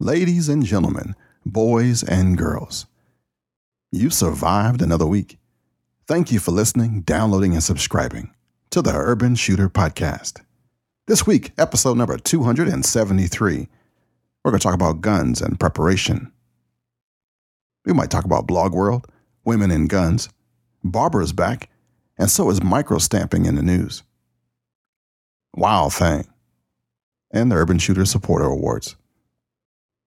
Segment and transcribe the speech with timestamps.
[0.00, 2.86] Ladies and gentlemen, boys and girls,
[3.90, 5.38] you survived another week.
[6.06, 8.32] Thank you for listening, downloading, and subscribing
[8.70, 10.40] to the Urban Shooter Podcast.
[11.08, 13.68] This week, episode number 273,
[14.44, 16.30] we're going to talk about guns and preparation.
[17.84, 19.04] We might talk about blog world,
[19.44, 20.28] women and guns,
[20.84, 21.70] Barbara's back,
[22.16, 24.04] and so is micro stamping in the news.
[25.56, 26.24] Wild thing.
[27.32, 28.94] And the Urban Shooter Supporter Awards.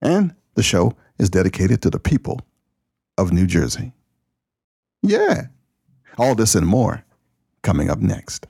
[0.02, 2.40] And the show is dedicated to the people
[3.16, 3.92] of New Jersey.
[5.02, 5.46] Yeah.
[6.18, 7.04] All this and more
[7.62, 8.46] coming up next.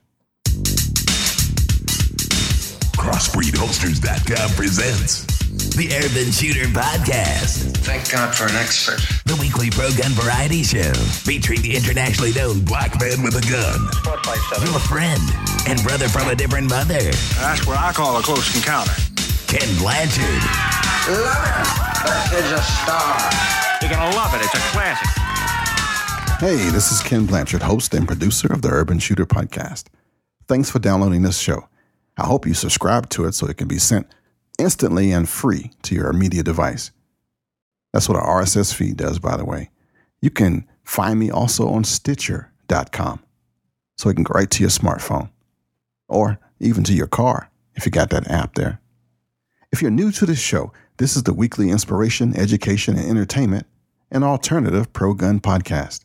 [2.96, 5.27] CrossbreedHolsters.com presents
[5.77, 9.01] the Urban Shooter Podcast, Thank God for an expert.
[9.27, 10.93] the weekly pro gun variety show
[11.24, 13.80] featuring the internationally known black man with a gun,
[14.65, 15.21] your friend
[15.69, 17.01] and brother from a different mother,
[17.41, 18.93] That's what I call a close encounter.
[19.48, 20.43] Ken Blanchard,
[21.09, 21.66] Love it.
[22.06, 23.19] That kid's a star.
[23.83, 24.45] You're gonna love it.
[24.45, 25.09] It's a classic.
[26.38, 29.87] Hey, this is Ken Blanchard, host and producer of the Urban Shooter Podcast.
[30.46, 31.68] Thanks for downloading this show.
[32.16, 34.07] I hope you subscribe to it so it can be sent
[34.60, 36.93] instantly and free to your media device.
[37.93, 39.71] That's what our RSS feed does, by the way.
[40.21, 43.21] You can find me also on Stitcher.com
[43.96, 45.30] so it can go right to your smartphone
[46.09, 48.80] or even to your car if you got that app there.
[49.73, 53.66] If you're new to this show, this is the weekly inspiration, education, and entertainment,
[54.10, 56.04] an alternative pro gun podcast.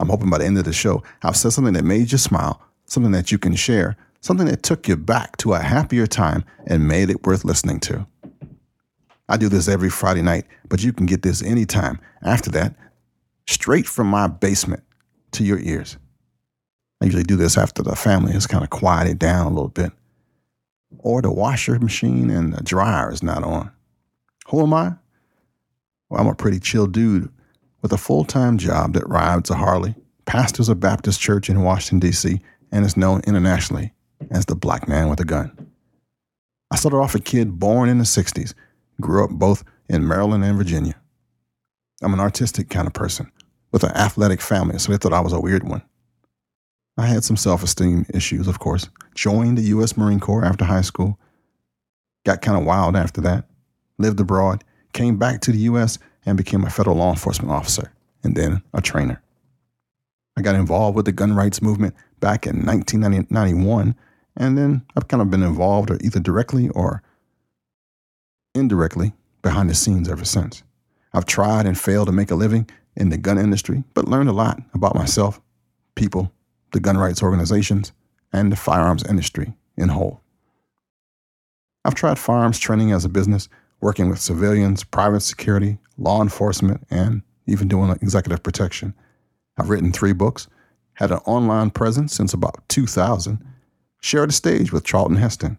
[0.00, 2.60] I'm hoping by the end of the show, I've said something that made you smile,
[2.86, 6.88] something that you can share, something that took you back to a happier time and
[6.88, 8.06] made it worth listening to.
[9.28, 12.74] I do this every Friday night, but you can get this anytime after that,
[13.46, 14.82] straight from my basement
[15.32, 15.98] to your ears.
[17.00, 19.92] I usually do this after the family has kind of quieted down a little bit,
[20.98, 23.70] or the washer machine and the dryer is not on.
[24.48, 24.94] Who am I?
[26.08, 27.30] Well, I'm a pretty chill dude
[27.82, 29.94] with a full time job that rides a Harley,
[30.26, 32.40] pastors a Baptist church in Washington, D.C.,
[32.72, 33.92] and is known internationally
[34.30, 35.70] as the black man with a gun.
[36.70, 38.54] I started off a kid born in the 60s,
[39.00, 40.94] grew up both in Maryland and Virginia.
[42.02, 43.30] I'm an artistic kind of person
[43.70, 45.82] with an athletic family, so they thought I was a weird one.
[46.96, 48.88] I had some self esteem issues, of course.
[49.14, 49.96] Joined the U.S.
[49.96, 51.18] Marine Corps after high school.
[52.24, 53.48] Got kind of wild after that.
[54.04, 57.90] Lived abroad, came back to the U.S., and became a federal law enforcement officer,
[58.22, 59.22] and then a trainer.
[60.36, 63.94] I got involved with the gun rights movement back in 1991,
[64.36, 67.02] and then I've kind of been involved or either directly or
[68.54, 70.62] indirectly behind the scenes ever since.
[71.14, 74.34] I've tried and failed to make a living in the gun industry, but learned a
[74.34, 75.40] lot about myself,
[75.94, 76.30] people,
[76.72, 77.92] the gun rights organizations,
[78.34, 80.20] and the firearms industry in whole.
[81.86, 83.48] I've tried firearms training as a business,
[83.84, 88.94] working with civilians, private security, law enforcement, and even doing executive protection.
[89.58, 90.48] I've written three books,
[90.94, 93.44] had an online presence since about 2000,
[94.00, 95.58] shared a stage with Charlton Heston,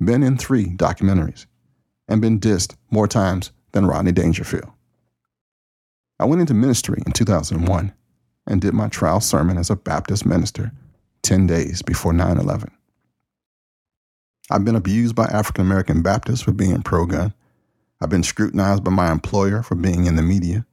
[0.00, 1.46] been in three documentaries,
[2.06, 4.70] and been dissed more times than Rodney Dangerfield.
[6.20, 7.92] I went into ministry in 2001
[8.46, 10.70] and did my trial sermon as a Baptist minister
[11.22, 12.70] 10 days before 9 11.
[14.48, 17.34] I've been abused by African American Baptists for being pro gun.
[18.00, 20.66] I've been scrutinized by my employer for being in the media.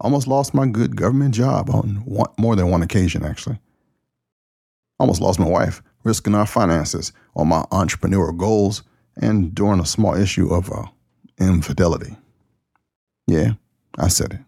[0.00, 3.58] Almost lost my good government job on one, more than one occasion, actually.
[4.98, 8.82] Almost lost my wife, risking our finances on my entrepreneurial goals
[9.16, 10.84] and during a small issue of uh,
[11.38, 12.16] infidelity.
[13.26, 13.52] Yeah,
[13.98, 14.40] I said it.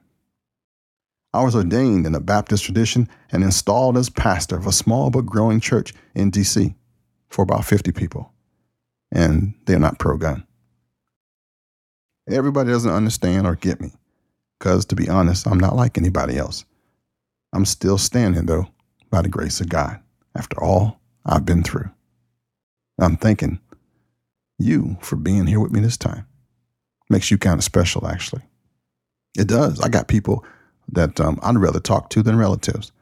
[1.35, 5.27] I was ordained in the Baptist tradition and installed as pastor of a small but
[5.27, 6.75] growing church in D.C.
[7.29, 8.33] for about 50 people.
[9.13, 10.47] And they're not pro gun.
[12.31, 13.93] Everybody doesn't understand or get me,
[14.59, 16.65] because to be honest, I'm not like anybody else.
[17.53, 18.69] I'm still standing, though,
[19.11, 19.99] by the grace of God,
[20.35, 21.91] after all I've been through.
[23.01, 23.61] I'm thanking
[24.59, 26.27] you for being here with me this time.
[27.09, 28.43] Makes you kind of special, actually.
[29.39, 29.81] It does.
[29.81, 30.45] I got people
[30.93, 32.93] that um, I'd rather talk to than relatives.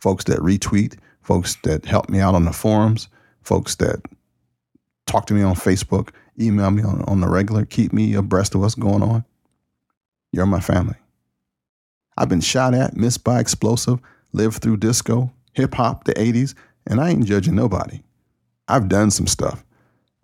[0.00, 3.08] Folks that retweet, folks that help me out on the forums,
[3.42, 4.02] folks that
[5.06, 6.10] talk to me on Facebook,
[6.40, 9.24] email me on, on the regular, keep me abreast of what's going on.
[10.32, 10.96] You're my family.
[12.16, 14.00] I've been shot at, missed by explosive,
[14.32, 16.54] lived through disco, hip hop, the 80s,
[16.86, 18.00] and I ain't judging nobody.
[18.68, 19.64] I've done some stuff.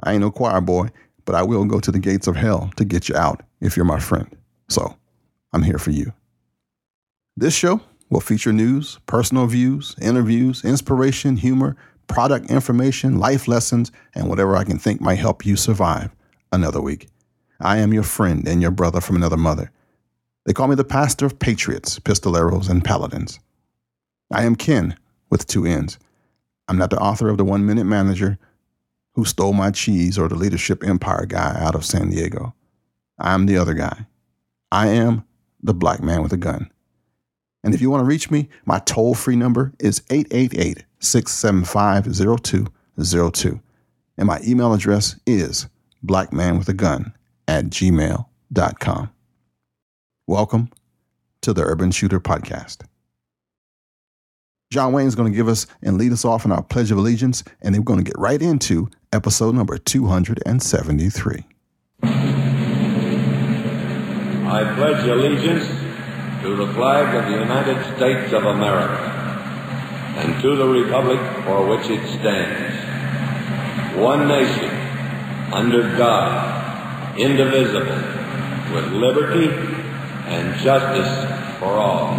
[0.02, 0.88] I ain't no choir boy,
[1.24, 3.84] but I will go to the gates of hell to get you out if you're
[3.84, 4.34] my friend.
[4.68, 4.96] So
[5.52, 6.12] I'm here for you.
[7.36, 11.76] This show will feature news, personal views, interviews, inspiration, humor,
[12.10, 16.10] product information, life lessons, and whatever I can think might help you survive
[16.52, 17.08] another week.
[17.60, 19.70] I am your friend and your brother from another mother.
[20.44, 23.38] They call me the pastor of patriots, pistoleros, and paladins.
[24.32, 24.96] I am Ken
[25.30, 25.98] with two N's.
[26.66, 28.38] I'm not the author of The One Minute Manager
[29.14, 32.54] who stole my cheese or the leadership empire guy out of San Diego.
[33.18, 34.06] I'm the other guy.
[34.72, 35.24] I am
[35.62, 36.70] the black man with a gun.
[37.62, 43.60] And if you want to reach me, my toll free number is 888 675 0202.
[44.16, 45.68] And my email address is
[46.04, 47.12] blackmanwithagun
[47.46, 49.10] at gmail.com.
[50.26, 50.70] Welcome
[51.42, 52.84] to the Urban Shooter Podcast.
[54.70, 56.98] John Wayne is going to give us and lead us off in our Pledge of
[56.98, 61.44] Allegiance, and then we're going to get right into episode number 273.
[64.52, 65.79] I pledge allegiance
[66.42, 69.20] to the flag of the United States of America
[70.16, 74.70] and to the republic for which it stands, one nation,
[75.52, 77.94] under God, indivisible,
[78.74, 79.48] with liberty
[80.28, 82.14] and justice for all.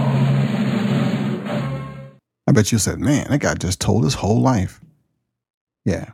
[2.48, 4.82] I bet you said, man, that guy just told his whole life.
[5.86, 6.12] Yeah,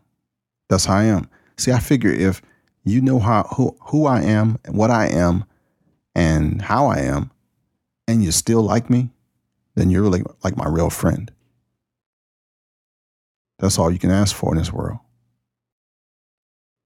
[0.70, 1.30] that's how I am.
[1.58, 2.42] See, I figure if
[2.84, 5.46] you know how who, who I am, what I am,
[6.16, 7.32] and how I am,
[8.08, 9.10] and you still like me,
[9.76, 11.32] then you're really like my real friend.
[13.60, 15.00] That's all you can ask for in this world.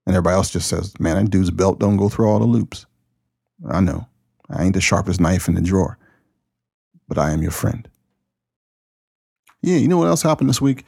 [0.05, 2.85] And everybody else just says, man, that dude's belt don't go through all the loops.
[3.69, 4.07] I know.
[4.49, 5.97] I ain't the sharpest knife in the drawer,
[7.07, 7.87] but I am your friend.
[9.61, 10.85] Yeah, you know what else happened this week?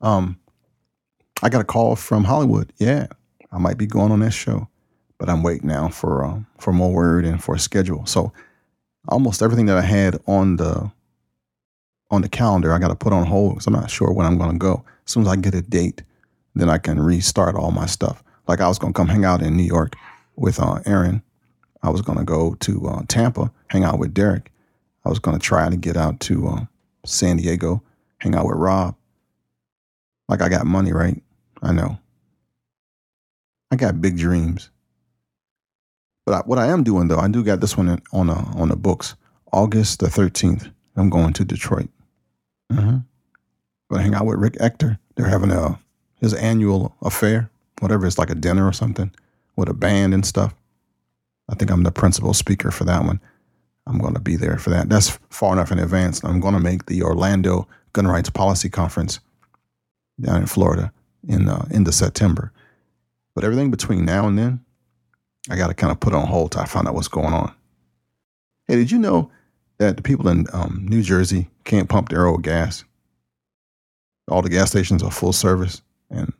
[0.00, 0.38] Um,
[1.42, 2.72] I got a call from Hollywood.
[2.78, 3.08] Yeah,
[3.52, 4.68] I might be going on that show,
[5.18, 8.06] but I'm waiting now for um, for more word and for a schedule.
[8.06, 8.32] So
[9.08, 10.90] almost everything that I had on the
[12.10, 14.38] on the calendar, I got to put on hold because I'm not sure when I'm
[14.38, 14.84] going to go.
[15.06, 16.02] As soon as I get a date,
[16.54, 18.22] then I can restart all my stuff.
[18.46, 19.96] Like I was going to come hang out in New York
[20.36, 21.22] with uh, Aaron.
[21.82, 24.52] I was going to go to uh, Tampa, hang out with Derek.
[25.04, 26.64] I was going to try to get out to uh,
[27.04, 27.82] San Diego,
[28.18, 28.94] hang out with Rob.
[30.28, 31.22] Like I got money, right?
[31.62, 31.98] I know.
[33.70, 34.70] I got big dreams.
[36.26, 38.68] But I, what I am doing though, I do got this one on a, on
[38.68, 39.14] the books.
[39.52, 41.88] August the 13th, I'm going to Detroit.
[42.72, 42.98] Mm-hmm.
[43.92, 44.98] To hang out with Rick Ector.
[45.14, 45.78] They're having a
[46.20, 47.50] his annual affair,
[47.80, 49.12] whatever it's like a dinner or something
[49.56, 50.54] with a band and stuff.
[51.48, 53.20] I think I'm the principal speaker for that one.
[53.86, 54.88] I'm going to be there for that.
[54.88, 56.24] That's far enough in advance.
[56.24, 59.20] I'm going to make the Orlando Gun Rights Policy Conference
[60.20, 60.92] down in Florida
[61.28, 62.50] in uh, into September.
[63.34, 64.63] But everything between now and then,
[65.50, 67.54] I got to kind of put on hold till I find out what's going on.
[68.66, 69.30] Hey, did you know
[69.78, 72.84] that the people in um, New Jersey can't pump their old gas?
[74.28, 76.32] All the gas stations are full service, and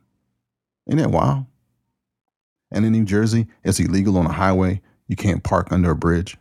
[0.87, 1.45] isn't that wild?
[2.71, 4.81] And in New Jersey, it's illegal on a highway.
[5.07, 6.35] You can't park under a bridge.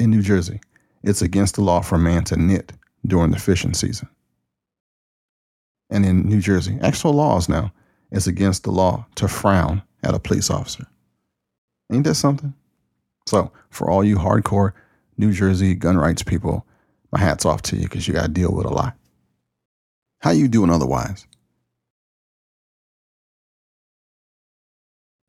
[0.00, 0.60] In New Jersey,
[1.04, 2.72] it's against the law for a man to knit
[3.06, 4.08] during the fishing season.
[5.90, 7.72] And in New Jersey, actual laws now,
[8.10, 10.86] it's against the law to frown at a police officer.
[11.92, 12.54] Ain't that something?
[13.26, 14.72] So, for all you hardcore
[15.16, 16.66] New Jersey gun rights people,
[17.12, 18.96] my hat's off to you because you got to deal with a lot.
[20.20, 21.26] How you doing otherwise?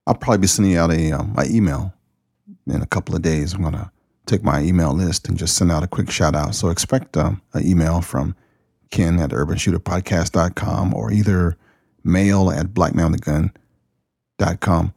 [0.07, 1.93] I'll probably be sending out a um, my email
[2.67, 3.53] in a couple of days.
[3.53, 3.91] I'm gonna
[4.25, 6.55] take my email list and just send out a quick shout out.
[6.55, 8.35] So expect um, an email from
[8.89, 11.57] Ken at urbanshooterpodcast.com or either
[12.03, 12.73] mail at
[14.41, 14.93] blackmanwithagun.com.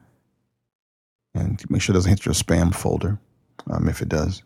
[1.35, 3.19] And make sure it doesn't hit your spam folder
[3.69, 4.43] um, if it does.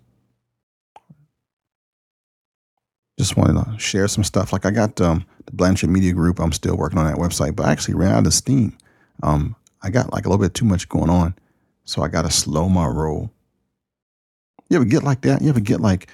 [3.19, 4.53] Just wanted to share some stuff.
[4.53, 6.39] Like I got um, the Blanchard Media Group.
[6.41, 8.77] I'm still working on that website, but I actually ran out of steam.
[9.23, 11.35] Um, I got like a little bit too much going on.
[11.85, 13.31] So I got to slow my roll.
[14.71, 15.43] You ever get like that?
[15.43, 16.09] You ever get like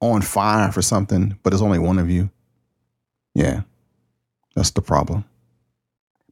[0.00, 2.30] on fire for something, but there's only one of you?
[3.34, 3.62] Yeah,
[4.54, 5.24] that's the problem.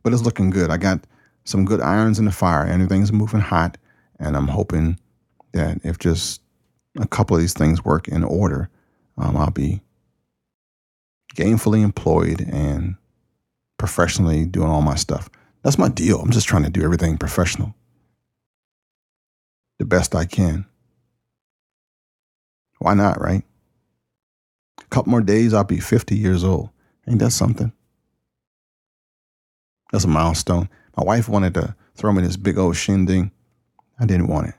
[0.02, 0.70] But it's looking good.
[0.70, 1.00] I got
[1.44, 2.66] some good irons in the fire.
[2.66, 3.76] Everything's moving hot.
[4.18, 4.98] And I'm hoping
[5.52, 6.40] that if just
[6.98, 8.70] a couple of these things work in order,
[9.18, 9.82] um, I'll be
[11.34, 12.96] gainfully employed and
[13.78, 15.28] professionally doing all my stuff.
[15.62, 16.20] That's my deal.
[16.20, 17.74] I'm just trying to do everything professional,
[19.78, 20.66] the best I can.
[22.78, 23.42] Why not, right?
[24.80, 26.70] A couple more days, I'll be 50 years old.
[27.08, 27.72] Ain't that something?
[29.90, 30.68] That's a milestone.
[30.96, 33.30] My wife wanted to throw me this big old shindig.
[33.98, 34.54] I didn't want it.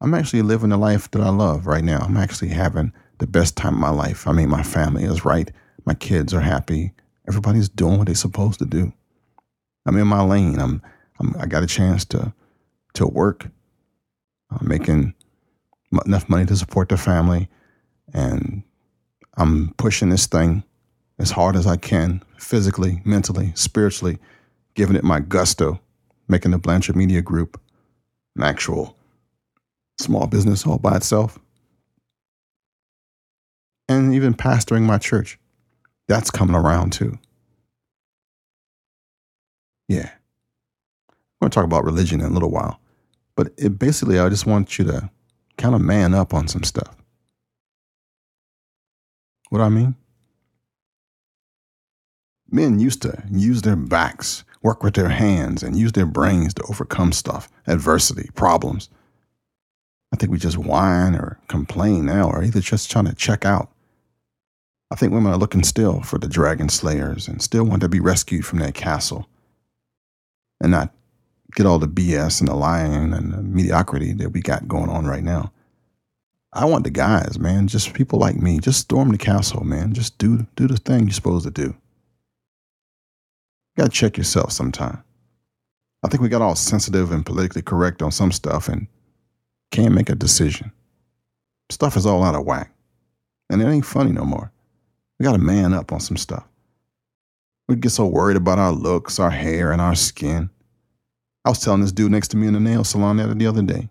[0.00, 1.98] I'm actually living the life that I love right now.
[1.98, 4.26] I'm actually having the best time of my life.
[4.26, 5.50] I mean, my family is right.
[5.84, 6.92] My kids are happy.
[7.28, 8.92] Everybody's doing what they're supposed to do.
[9.86, 10.58] I'm in my lane.
[10.58, 10.82] I'm
[11.20, 12.32] I'm, i got a chance to
[12.94, 13.48] to work,
[14.50, 15.14] uh, making
[16.04, 17.48] enough money to support the family,
[18.12, 18.62] and
[19.36, 20.64] I'm pushing this thing
[21.18, 24.18] as hard as I can, physically, mentally, spiritually,
[24.74, 25.80] giving it my gusto,
[26.28, 27.60] making the Blanchard Media Group
[28.36, 28.96] an actual
[29.98, 31.38] small business all by itself.
[33.88, 35.38] And even pastoring my church.
[36.08, 37.18] That's coming around too.
[39.88, 40.10] Yeah.
[41.10, 42.80] I'm going to talk about religion in a little while.
[43.36, 45.10] But it basically, I just want you to
[45.58, 46.96] kind of man up on some stuff.
[49.50, 49.96] What I mean?
[52.50, 56.62] Men used to use their backs, work with their hands, and use their brains to
[56.68, 58.88] overcome stuff, adversity, problems.
[60.12, 63.70] I think we just whine or complain now, or either just trying to check out.
[64.90, 67.98] I think women are looking still for the dragon slayers and still want to be
[67.98, 69.26] rescued from their castle
[70.60, 70.92] and not
[71.56, 75.06] get all the BS and the lying and the mediocrity that we got going on
[75.06, 75.50] right now.
[76.52, 78.58] I want the guys, man, just people like me.
[78.58, 79.94] Just storm the castle, man.
[79.94, 81.74] Just do do the thing you're supposed to do.
[83.74, 85.02] You gotta check yourself sometime.
[86.02, 88.86] I think we got all sensitive and politically correct on some stuff and
[89.70, 90.70] can't make a decision.
[91.70, 92.70] Stuff is all out of whack.
[93.48, 94.52] And it ain't funny no more.
[95.18, 96.44] We got to man up on some stuff.
[97.68, 100.50] We get so worried about our looks, our hair, and our skin.
[101.44, 103.88] I was telling this dude next to me in the nail salon the other day.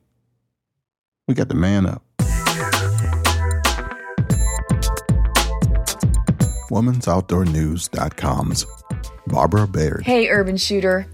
[1.28, 2.04] We got to man up.
[6.70, 8.66] Women'sOutdoorNews.com's
[9.28, 10.04] Barbara Baird.
[10.06, 11.08] Hey, Urban Shooter.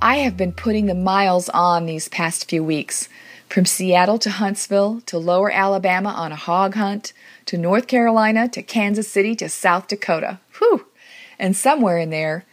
[0.00, 3.08] I have been putting the miles on these past few weeks.
[3.48, 7.12] From Seattle to Huntsville to Lower Alabama on a hog hunt
[7.46, 10.40] to North Carolina to Kansas City to South Dakota.
[10.58, 10.86] Whew!
[11.38, 12.44] And somewhere in there,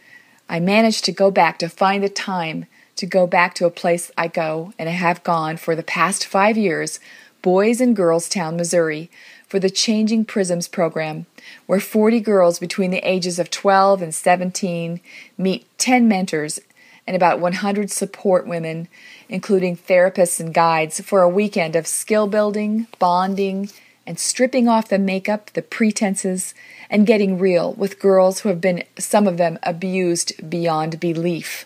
[0.48, 4.10] I managed to go back to find the time to go back to a place
[4.16, 7.00] I go and have gone for the past five years,
[7.42, 9.10] Boys and Girls Town, Missouri,
[9.54, 11.26] for the Changing Prisms program,
[11.66, 15.00] where 40 girls between the ages of 12 and 17
[15.38, 16.58] meet 10 mentors
[17.06, 18.88] and about 100 support women,
[19.28, 23.70] including therapists and guides, for a weekend of skill building, bonding,
[24.04, 26.52] and stripping off the makeup, the pretenses,
[26.90, 31.64] and getting real with girls who have been, some of them, abused beyond belief.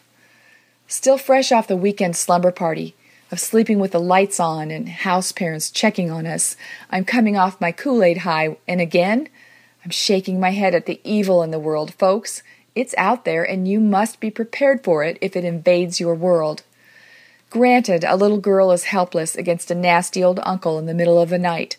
[0.87, 2.95] Still fresh off the weekend slumber party,
[3.30, 6.56] of sleeping with the lights on and house parents checking on us,
[6.90, 9.28] I'm coming off my Kool Aid high, and again,
[9.85, 12.42] I'm shaking my head at the evil in the world, folks.
[12.75, 16.62] It's out there, and you must be prepared for it if it invades your world.
[17.50, 21.30] Granted, a little girl is helpless against a nasty old uncle in the middle of
[21.30, 21.76] the night,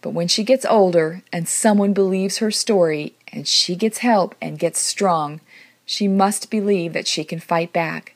[0.00, 4.58] but when she gets older and someone believes her story and she gets help and
[4.58, 5.40] gets strong,
[5.84, 8.14] she must believe that she can fight back.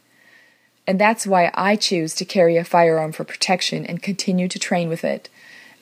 [0.86, 4.88] And that's why I choose to carry a firearm for protection and continue to train
[4.88, 5.28] with it.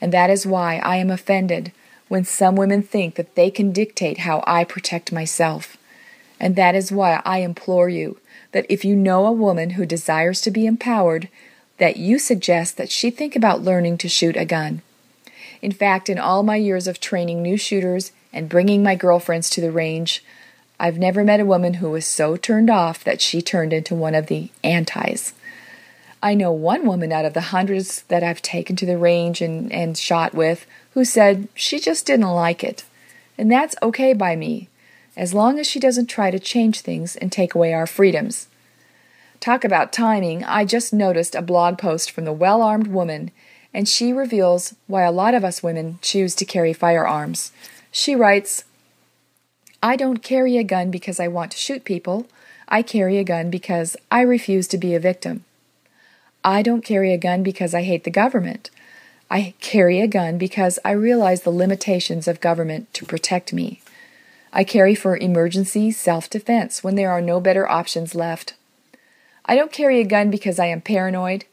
[0.01, 1.73] And that is why I am offended
[2.09, 5.77] when some women think that they can dictate how I protect myself.
[6.39, 8.19] And that is why I implore you
[8.53, 11.29] that if you know a woman who desires to be empowered,
[11.79, 14.83] that you suggest that she think about learning to shoot a gun.
[15.63, 19.61] In fact, in all my years of training new shooters and bringing my girlfriends to
[19.61, 20.23] the range,
[20.79, 24.15] I've never met a woman who was so turned off that she turned into one
[24.15, 25.33] of the antis.
[26.23, 29.73] I know one woman out of the hundreds that I've taken to the range and,
[29.73, 32.85] and shot with who said she just didn't like it.
[33.39, 34.69] And that's okay by me,
[35.17, 38.49] as long as she doesn't try to change things and take away our freedoms.
[39.41, 43.33] Talk about timing, I just noticed a blog post from the well armed woman
[43.75, 47.53] and she reveals why a lot of us women choose to carry firearms.
[47.91, 48.65] She writes,
[49.85, 52.27] I don't carry a gun because I want to shoot people.
[52.69, 55.45] I carry a gun because I refuse to be a victim.
[56.45, 58.71] I don't carry a gun because I hate the government.
[59.29, 63.81] I carry a gun because I realize the limitations of government to protect me.
[64.53, 68.55] I carry for emergency self defense when there are no better options left.
[69.45, 71.45] I don't carry a gun because I am paranoid.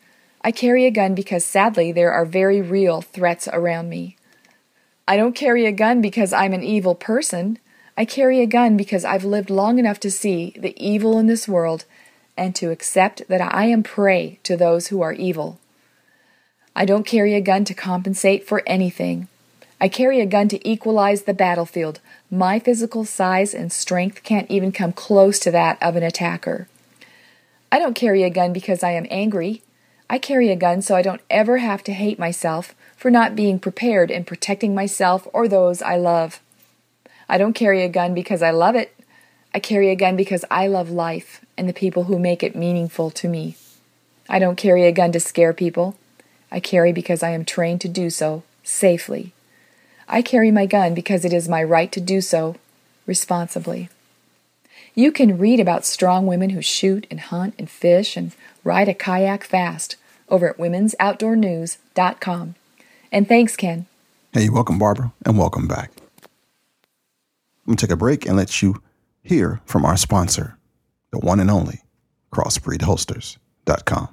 [0.43, 4.17] I carry a gun because sadly there are very real threats around me.
[5.07, 7.57] I don't carry a gun because I'm an evil person.
[7.99, 11.49] I carry a gun because I've lived long enough to see the evil in this
[11.49, 11.83] world
[12.37, 15.59] and to accept that I am prey to those who are evil.
[16.73, 19.27] I don't carry a gun to compensate for anything.
[19.81, 21.99] I carry a gun to equalize the battlefield.
[22.31, 26.69] My physical size and strength can't even come close to that of an attacker.
[27.69, 29.61] I don't carry a gun because I am angry.
[30.09, 33.59] I carry a gun so I don't ever have to hate myself for not being
[33.59, 36.39] prepared in protecting myself or those I love.
[37.29, 38.95] I don't carry a gun because I love it.
[39.53, 43.11] I carry a gun because I love life and the people who make it meaningful
[43.11, 43.55] to me.
[44.27, 45.95] I don't carry a gun to scare people.
[46.51, 49.31] I carry because I am trained to do so safely.
[50.07, 52.55] I carry my gun because it is my right to do so
[53.05, 53.89] responsibly.
[54.95, 58.31] You can read about strong women who shoot and hunt and fish and
[58.63, 59.97] ride a kayak fast
[60.29, 62.55] over at womensoutdoornews.com.
[63.11, 63.85] And thanks, Ken.
[64.33, 65.91] Hey, welcome, Barbara, and welcome back.
[67.69, 68.81] I'm going to take a break and let you
[69.21, 70.57] hear from our sponsor,
[71.11, 71.83] the one and only
[72.33, 74.09] crossbreedholsters.com.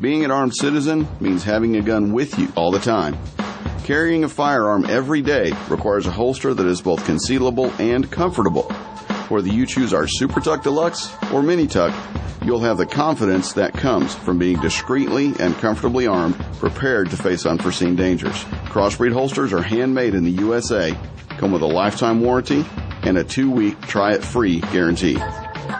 [0.00, 3.18] Being an armed citizen means having a gun with you all the time.
[3.82, 8.72] Carrying a firearm every day requires a holster that is both concealable and comfortable.
[9.28, 11.94] Whether you choose our Super Tuck Deluxe or Mini Tuck,
[12.42, 17.44] you'll have the confidence that comes from being discreetly and comfortably armed, prepared to face
[17.44, 18.44] unforeseen dangers.
[18.72, 20.96] Crossbreed holsters are handmade in the USA,
[21.36, 22.64] come with a lifetime warranty,
[23.06, 25.18] and a two week try it free guarantee.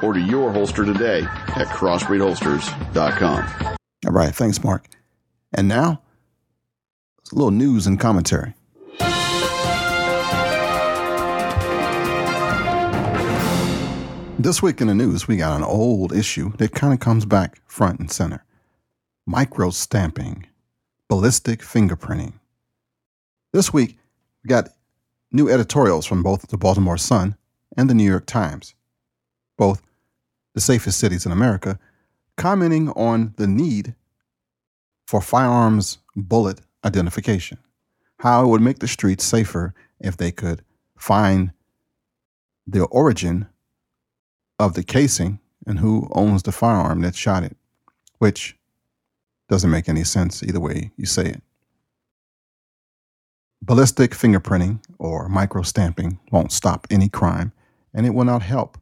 [0.03, 3.77] Order your holster today at crossbreedholsters.com.
[4.07, 4.35] All right.
[4.35, 4.89] Thanks, Mark.
[5.53, 6.03] And now,
[7.33, 8.53] a little news and commentary.
[14.39, 17.63] This week in the news, we got an old issue that kind of comes back
[17.67, 18.45] front and center
[19.27, 20.47] micro stamping,
[21.09, 22.35] ballistic fingerprinting.
[23.55, 23.97] This week,
[24.43, 24.69] we got
[25.35, 27.37] new editorials from both the Baltimore Sun
[27.77, 28.75] and the New York Times,
[29.59, 29.83] both
[30.55, 31.79] the safest cities in America,
[32.37, 33.97] commenting on the need
[35.09, 37.59] for firearms bullet identification,
[38.21, 40.63] how it would make the streets safer if they could
[40.97, 41.51] find
[42.65, 43.47] the origin
[44.61, 47.57] of the casing and who owns the firearm that shot it,
[48.19, 48.57] which
[49.49, 51.43] doesn't make any sense either way you say it.
[53.67, 57.53] Ballistic fingerprinting or microstamping won't stop any crime,
[57.95, 58.77] and it will not help.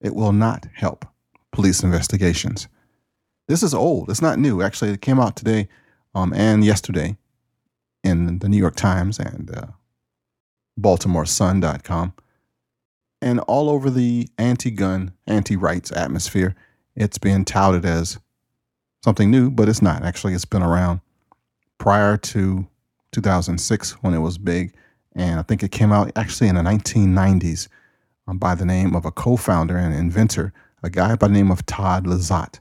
[0.00, 1.04] It will not help
[1.52, 2.68] police investigations.
[3.48, 4.08] This is old.
[4.08, 4.62] It's not new.
[4.62, 5.68] Actually, it came out today
[6.14, 7.18] um, and yesterday
[8.02, 9.66] in the New York Times and uh,
[10.80, 12.14] BaltimoreSun.com
[13.20, 16.54] and all over the anti-gun, anti-rights atmosphere.
[16.96, 18.18] It's been touted as
[19.04, 20.02] something new, but it's not.
[20.02, 21.02] Actually, it's been around
[21.76, 22.66] prior to
[23.12, 24.74] 2006 when it was big,
[25.14, 27.68] and I think it came out actually in the 1990s
[28.26, 31.66] um, by the name of a co-founder and inventor, a guy by the name of
[31.66, 32.60] Todd Lizotte,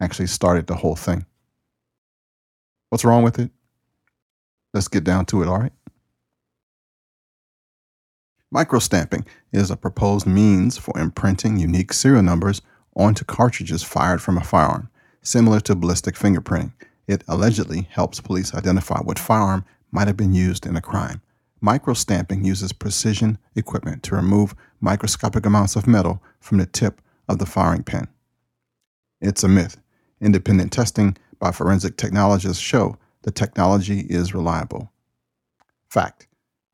[0.00, 1.26] actually started the whole thing.
[2.90, 3.50] What's wrong with it?
[4.72, 5.72] Let's get down to it, all right?
[8.54, 12.62] Microstamping is a proposed means for imprinting unique serial numbers
[12.96, 14.88] onto cartridges fired from a firearm,
[15.20, 16.72] similar to ballistic fingerprinting.
[17.06, 21.22] It allegedly helps police identify what firearm might have been used in a crime.
[21.62, 27.46] Microstamping uses precision equipment to remove microscopic amounts of metal from the tip of the
[27.46, 28.08] firing pin.
[29.20, 29.80] It's a myth.
[30.20, 34.92] Independent testing by forensic technologists show the technology is reliable.
[35.88, 36.26] Fact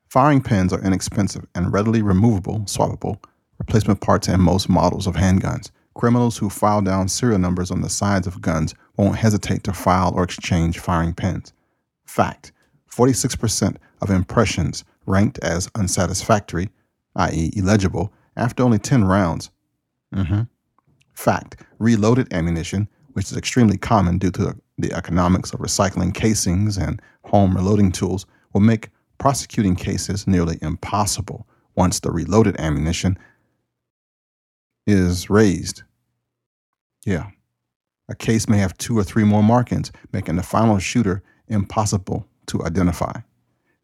[0.09, 3.19] Firing pins are inexpensive and readily removable, swappable
[3.59, 5.71] replacement parts in most models of handguns.
[5.95, 10.13] Criminals who file down serial numbers on the sides of guns won't hesitate to file
[10.15, 11.53] or exchange firing pins.
[12.05, 12.53] Fact
[12.95, 16.71] 46% of impressions ranked as unsatisfactory,
[17.17, 19.51] i.e., illegible, after only 10 rounds.
[20.15, 20.43] Mm-hmm.
[21.15, 27.01] Fact reloaded ammunition, which is extremely common due to the economics of recycling casings and
[27.25, 33.19] home reloading tools, will make prosecuting cases nearly impossible once the reloaded ammunition
[34.87, 35.83] is raised.
[37.05, 37.31] Yeah.
[38.09, 42.65] A case may have two or three more markings, making the final shooter impossible to
[42.65, 43.21] identify.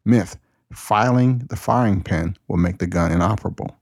[0.05, 0.37] Myth
[0.73, 3.77] filing the firing pin will make the gun inoperable.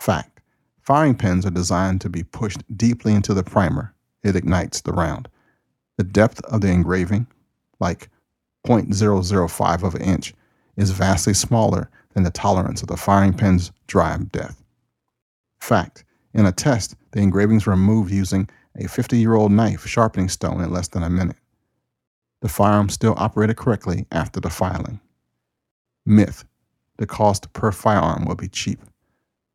[0.00, 0.40] Fact
[0.82, 5.28] firing pins are designed to be pushed deeply into the primer, it ignites the round.
[5.96, 7.26] The depth of the engraving,
[7.78, 8.10] like
[8.66, 10.34] 0.005 of an inch,
[10.76, 14.62] is vastly smaller than the tolerance of the firing pin's drive depth.
[15.60, 20.28] Fact In a test, the engravings were removed using a 50 year old knife sharpening
[20.28, 21.36] stone in less than a minute.
[22.44, 25.00] The firearm still operated correctly after the filing.
[26.04, 26.44] Myth
[26.98, 28.80] The cost per firearm will be cheap.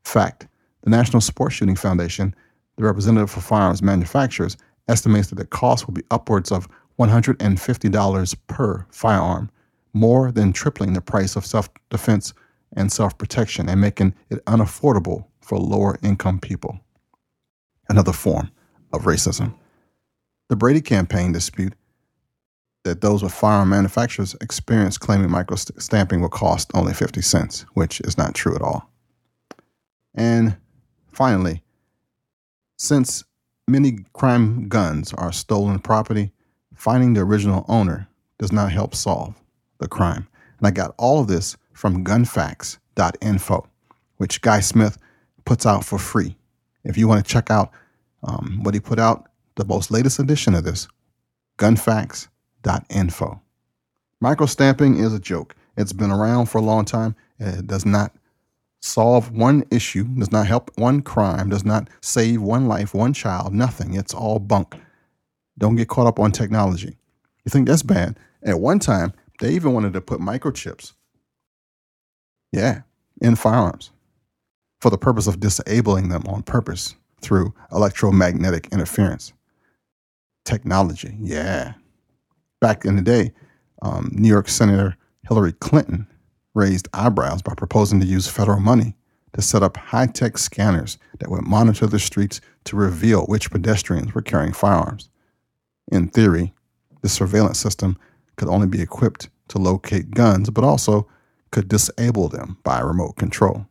[0.04, 0.48] Fact
[0.82, 2.34] The National Sports Shooting Foundation,
[2.78, 8.88] the representative for firearms manufacturers, estimates that the cost will be upwards of $150 per
[8.90, 9.52] firearm
[9.94, 12.34] more than tripling the price of self defense
[12.76, 16.80] and self protection and making it unaffordable for lower income people.
[17.88, 18.50] Another form
[18.92, 19.54] of racism.
[20.48, 21.76] The Brady campaign dispute
[22.84, 28.18] that those with firearm manufacturers experience claiming microstamping will cost only 50 cents, which is
[28.18, 28.90] not true at all.
[30.16, 30.58] And
[31.12, 31.64] finally,
[32.78, 33.24] since
[33.68, 36.32] many crime guns are stolen property,
[36.74, 39.36] finding the original owner does not help solve
[39.80, 40.28] the crime.
[40.58, 43.68] And I got all of this from gunfacts.info,
[44.18, 44.98] which Guy Smith
[45.46, 46.38] puts out for free.
[46.84, 47.72] If you want to check out
[48.24, 50.88] um, what he put out, the most latest edition of this,
[51.58, 52.30] gunfacts.info.
[54.24, 55.56] Microstamping is a joke.
[55.78, 57.16] It's been around for a long time.
[57.40, 58.14] It does not
[58.82, 63.54] solve one issue, does not help one crime, does not save one life, one child,
[63.54, 63.94] nothing.
[63.94, 64.76] It's all bunk.
[65.58, 66.98] Don't get caught up on technology.
[67.46, 68.18] You think that's bad?
[68.44, 70.94] At one time, they even wanted to put microchips,
[72.52, 72.82] yeah,
[73.22, 73.92] in firearms
[74.82, 79.34] for the purpose of disabling them on purpose through electromagnetic interference.
[80.46, 81.74] Technology, yeah.
[82.62, 83.32] Back in the day,
[83.82, 86.08] um, New York Senator Hillary Clinton
[86.54, 88.96] raised eyebrows by proposing to use federal money
[89.34, 94.14] to set up high tech scanners that would monitor the streets to reveal which pedestrians
[94.14, 95.10] were carrying firearms.
[95.92, 96.54] In theory,
[97.02, 97.98] this surveillance system
[98.36, 101.08] could only be equipped to locate guns, but also
[101.52, 103.66] could disable them by remote control.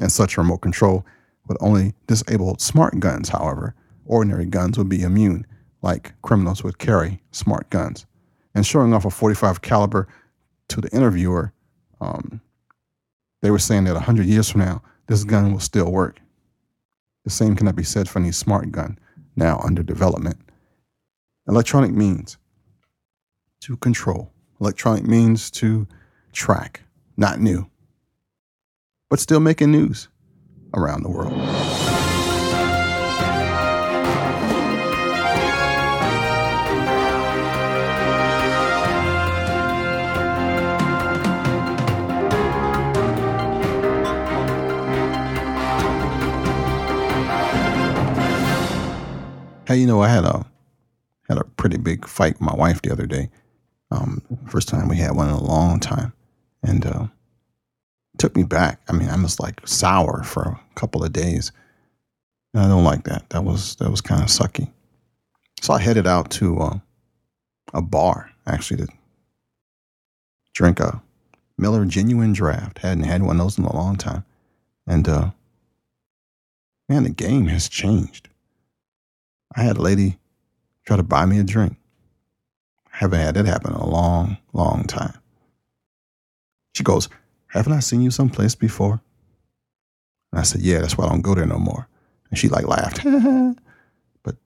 [0.00, 1.06] And such remote control
[1.48, 3.74] would only disable smart guns, however.
[4.04, 5.46] Ordinary guns would be immune,
[5.82, 8.06] like criminals would carry smart guns.
[8.54, 10.08] And showing off a 45 caliber
[10.68, 11.52] to the interviewer,
[12.00, 12.40] um,
[13.40, 16.20] they were saying that 100 years from now, this gun will still work.
[17.24, 18.98] The same cannot be said for any smart gun
[19.36, 20.38] now under development.
[21.48, 22.36] Electronic means
[23.60, 24.32] to control.
[24.60, 25.86] Electronic means to
[26.32, 26.82] track.
[27.16, 27.68] Not new,
[29.10, 30.08] but still making news
[30.74, 31.32] around the world.
[49.66, 50.44] Hey, you know, I had a
[51.28, 53.30] had a pretty big fight with my wife the other day.
[53.92, 56.12] Um, first time we had one in a long time,
[56.62, 57.06] and uh,
[58.18, 58.80] took me back.
[58.88, 61.52] I mean, I was like sour for a couple of days.
[62.54, 63.30] And I don't like that.
[63.30, 64.70] That was that was kind of sucky.
[65.60, 66.78] So I headed out to uh,
[67.72, 68.92] a bar actually to
[70.54, 71.00] drink a
[71.56, 72.78] Miller Genuine Draft.
[72.78, 74.24] Hadn't had one of those in a long time,
[74.88, 75.30] and uh,
[76.88, 78.28] man, the game has changed.
[79.54, 80.18] I had a lady
[80.86, 81.76] try to buy me a drink.
[82.92, 85.18] I haven't had that happen in a long, long time.
[86.74, 87.08] She goes,
[87.48, 89.00] Haven't I seen you someplace before?
[90.32, 91.88] And I said, Yeah, that's why I don't go there no more.
[92.30, 93.02] And she like laughed.
[94.22, 94.36] but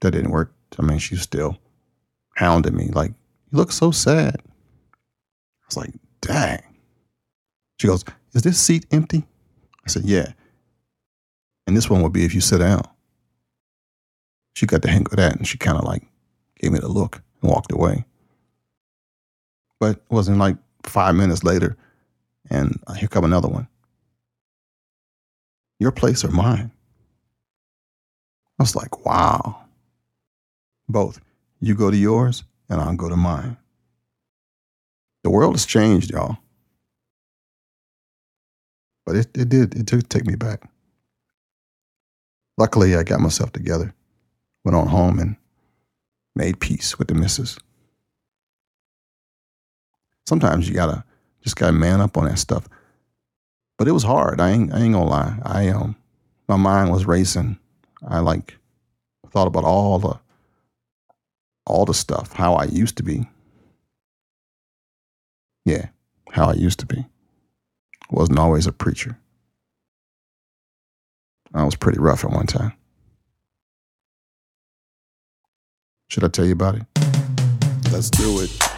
[0.00, 0.52] that didn't work.
[0.78, 1.58] I mean, she still
[2.36, 3.12] hounded me, like,
[3.50, 4.36] You look so sad.
[4.36, 6.62] I was like, Dang.
[7.78, 9.24] She goes, Is this seat empty?
[9.86, 10.32] I said, Yeah.
[11.66, 12.82] And this one will be if you sit down
[14.54, 16.02] she got the hang of that and she kind of like
[16.58, 18.04] gave me the look and walked away.
[19.80, 21.76] But it wasn't like five minutes later
[22.50, 23.68] and uh, here come another one.
[25.80, 26.70] Your place or mine?
[28.58, 29.64] I was like, wow.
[30.88, 31.20] Both.
[31.60, 33.56] You go to yours and I'll go to mine.
[35.24, 36.38] The world has changed, y'all.
[39.04, 40.70] But it, it did, it took take me back.
[42.56, 43.92] Luckily, I got myself together
[44.64, 45.36] went on home and
[46.34, 47.58] made peace with the missus.
[50.26, 51.04] Sometimes you gotta
[51.42, 52.66] just gotta man up on that stuff.
[53.76, 54.40] But it was hard.
[54.40, 55.38] I ain't I ain't gonna lie.
[55.42, 55.96] I um
[56.48, 57.58] my mind was racing.
[58.06, 58.56] I like
[59.30, 60.18] thought about all the
[61.66, 63.28] all the stuff, how I used to be.
[65.64, 65.88] Yeah,
[66.30, 67.04] how I used to be.
[68.10, 69.18] Wasn't always a preacher.
[71.54, 72.72] I was pretty rough at one time.
[76.08, 76.82] Should I tell you about it?
[77.90, 78.73] Let's do it.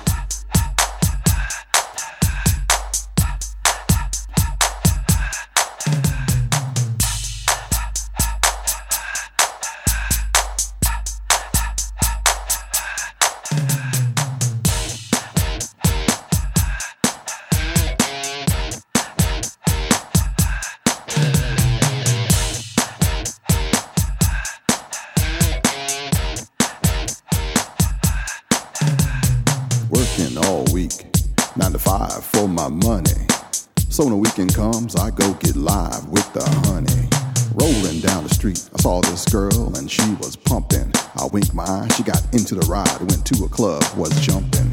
[41.37, 44.73] Winked my eye, she got into the ride, went to a club, was jumping.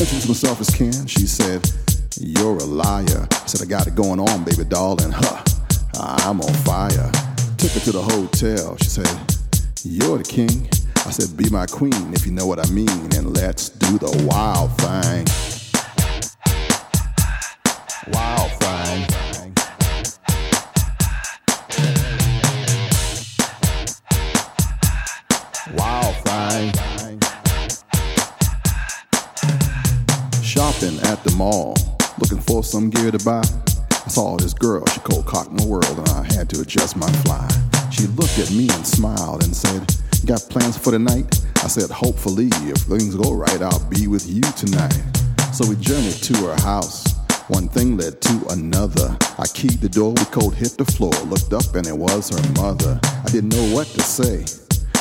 [0.00, 1.70] Introduced myself as Ken, she said,
[2.18, 3.28] You're a liar.
[3.30, 5.44] I said, I got it going on, baby doll, and huh,
[6.00, 7.12] I'm on fire.
[7.58, 9.14] Took her to the hotel, she said,
[9.84, 10.70] You're the king.
[11.04, 14.26] I said, be my queen if you know what I mean, and let's do the
[14.26, 15.57] wild thing.
[31.38, 31.76] Mall,
[32.18, 33.44] looking for some gear to buy.
[33.92, 37.10] I saw this girl, she cold cocked my world, and I had to adjust my
[37.22, 37.48] fly.
[37.92, 39.86] She looked at me and smiled and said,
[40.26, 41.40] Got plans for the night?
[41.62, 44.98] I said, Hopefully, if things go right, I'll be with you tonight.
[45.54, 47.06] So we journeyed to her house.
[47.46, 49.16] One thing led to another.
[49.38, 52.60] I keyed the door, we cold hit the floor, looked up, and it was her
[52.60, 52.98] mother.
[53.04, 54.44] I didn't know what to say.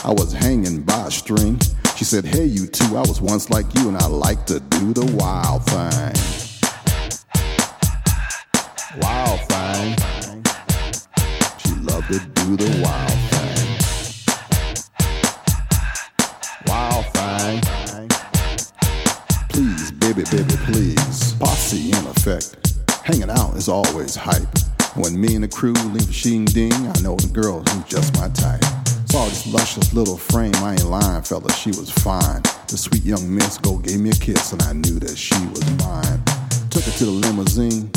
[0.06, 1.60] I was hanging by a string.
[1.98, 4.94] She said, Hey, you two, I was once like you, and I like to do
[4.94, 6.14] the wild thing.
[9.02, 9.98] Wild thing.
[11.58, 13.68] She loved to do the wild thing.
[16.68, 18.10] Wild thing.
[19.50, 21.34] Please, baby, baby, please.
[21.40, 22.78] Posse in effect.
[23.06, 24.48] Hanging out is always hype.
[24.94, 28.30] When me and the crew leave Shing Ding, I know the girl who's just my
[28.30, 28.77] type.
[29.10, 32.42] Saw this luscious little frame, I ain't lying, fella, she was fine.
[32.68, 35.64] The sweet young miss go gave me a kiss, and I knew that she was
[35.80, 36.22] mine.
[36.70, 37.90] Took her to the limousine,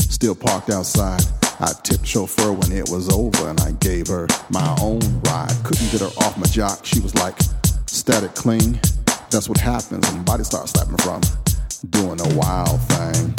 [0.00, 1.22] still parked outside.
[1.60, 5.52] I tipped chauffeur when it was over, and I gave her my own ride.
[5.62, 7.38] Couldn't get her off my jock, she was like
[7.86, 8.80] static cling.
[9.30, 11.20] That's what happens when body starts slapping from
[11.90, 13.34] doing a wild thing.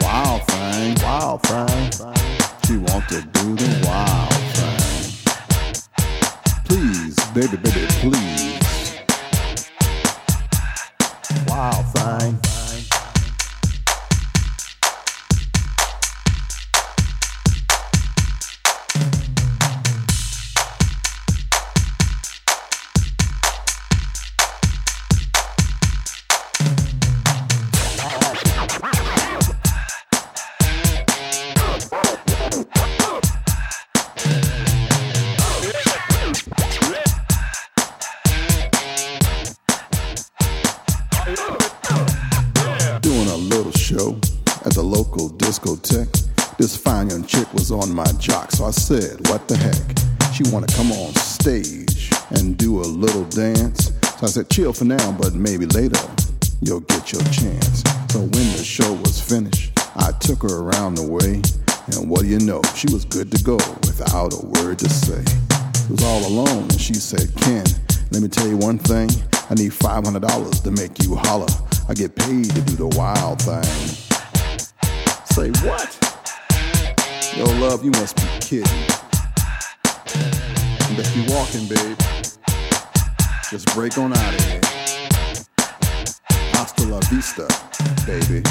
[0.00, 2.45] Wild thing, wild thing.
[2.66, 5.12] She want to do the wild thing.
[6.64, 8.58] Please, baby, baby, please.
[11.46, 12.55] Wild thing.
[48.56, 50.32] So I said, What the heck?
[50.32, 53.92] She wanna come on stage and do a little dance.
[54.18, 56.00] So I said, Chill for now, but maybe later
[56.62, 57.84] you'll get your chance.
[58.08, 61.42] So when the show was finished, I took her around the way,
[61.92, 62.62] and what do you know?
[62.74, 65.20] She was good to go without a word to say.
[65.20, 67.66] It was all alone, and she said, Ken,
[68.10, 69.10] let me tell you one thing.
[69.50, 71.52] I need $500 to make you holler.
[71.90, 73.62] I get paid to do the wild thing.
[75.26, 76.05] Say what?
[77.36, 78.80] Yo, love, you must be kidding.
[80.88, 81.98] You better be walking, babe.
[83.50, 84.60] Just break on out of here.
[86.54, 87.46] Hasta la vista,
[88.06, 88.42] baby.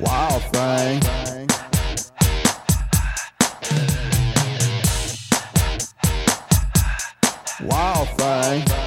[0.00, 1.00] Wild thing.
[7.68, 8.81] Wild thing.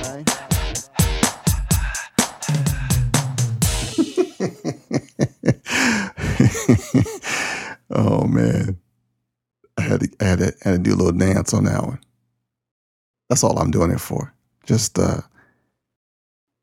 [8.26, 8.80] Oh man,
[9.78, 11.84] I had to, I had to, I had to do a little dance on that
[11.84, 12.00] one.
[13.30, 14.34] That's all I'm doing it for.
[14.66, 15.22] Just uh,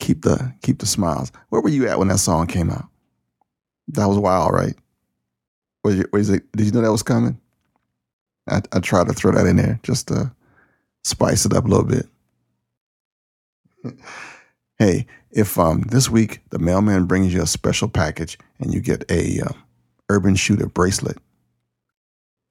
[0.00, 1.30] keep the keep the smiles.
[1.50, 2.86] Where were you at when that song came out?
[3.88, 4.74] That was wild, right?
[5.84, 7.38] Was, you, was it, did you know that was coming?
[8.48, 10.32] I, I tried to throw that in there just to
[11.04, 12.06] spice it up a little bit.
[14.78, 19.04] hey, if um, this week the mailman brings you a special package and you get
[19.10, 19.52] a uh,
[20.08, 21.18] Urban Shooter bracelet,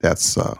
[0.02, 0.54] that's uh,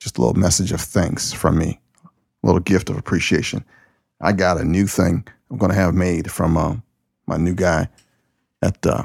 [0.00, 3.64] just a little message of thanks from me, a little gift of appreciation.
[4.20, 6.76] I got a new thing I'm going to have made from uh,
[7.26, 7.88] my new guy
[8.62, 9.04] at uh,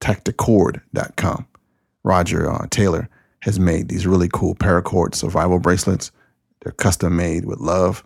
[0.00, 1.46] tacticord.com.
[2.04, 3.08] Roger uh, Taylor
[3.40, 6.10] has made these really cool paracord survival bracelets.
[6.60, 8.04] They're custom made with love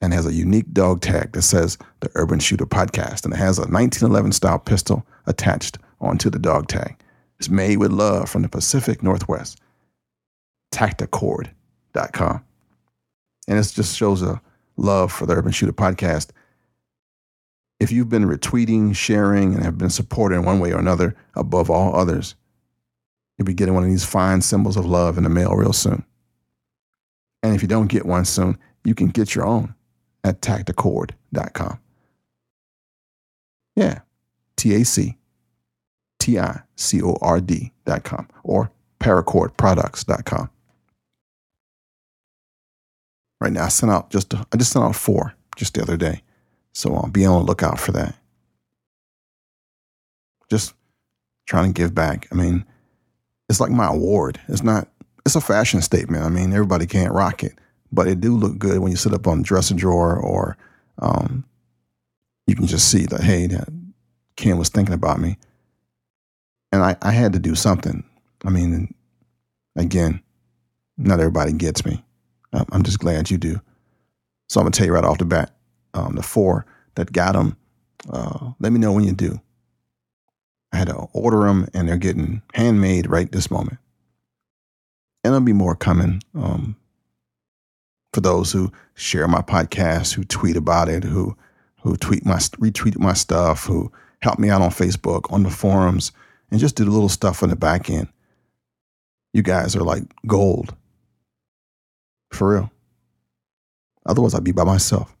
[0.00, 3.24] and has a unique dog tag that says the Urban Shooter Podcast.
[3.24, 6.96] And it has a 1911 style pistol attached onto the dog tag.
[7.38, 9.60] It's made with love from the Pacific Northwest.
[10.72, 12.44] Tacticord.com.
[13.46, 14.40] And it just shows a
[14.76, 16.30] love for the Urban Shooter Podcast.
[17.80, 21.70] If you've been retweeting, sharing, and have been supported in one way or another above
[21.70, 22.34] all others,
[23.36, 26.04] you'll be getting one of these fine symbols of love in the mail real soon.
[27.42, 29.74] And if you don't get one soon, you can get your own
[30.24, 31.78] at tacticord.com.
[33.76, 34.00] Yeah,
[34.56, 35.17] T A C
[36.18, 40.50] T I C O R D.com or paracordproducts.com.
[43.40, 46.22] Right now, I sent out just I just sent out four just the other day,
[46.72, 48.16] so I'll be on the lookout for that.
[50.50, 50.74] Just
[51.46, 52.26] trying to give back.
[52.32, 52.64] I mean,
[53.48, 54.40] it's like my award.
[54.48, 54.88] It's not.
[55.24, 56.24] It's a fashion statement.
[56.24, 57.52] I mean, everybody can't rock it,
[57.92, 60.56] but it do look good when you sit up on the dresser drawer or
[61.00, 61.44] um,
[62.46, 63.68] you can just see that hey, that
[64.36, 65.36] Ken was thinking about me,
[66.72, 68.04] and I, I had to do something.
[68.44, 68.94] I mean,
[69.76, 70.22] again,
[70.96, 72.04] not everybody gets me.
[72.52, 73.60] I'm just glad you do.
[74.48, 75.54] So I'm gonna tell you right off the bat,
[75.94, 77.56] um, the four that got them.
[78.10, 79.40] Uh, let me know when you do.
[80.72, 83.78] I had to order them, and they're getting handmade right this moment.
[85.24, 86.22] And there'll be more coming.
[86.34, 86.76] Um,
[88.12, 91.36] for those who share my podcast, who tweet about it, who
[91.82, 96.12] who tweet my retweet my stuff, who help me out on Facebook, on the forums,
[96.50, 98.08] and just do the little stuff on the back end.
[99.32, 100.74] You guys are like gold.
[102.32, 102.70] For real.
[104.06, 105.14] Otherwise, I'd be by myself,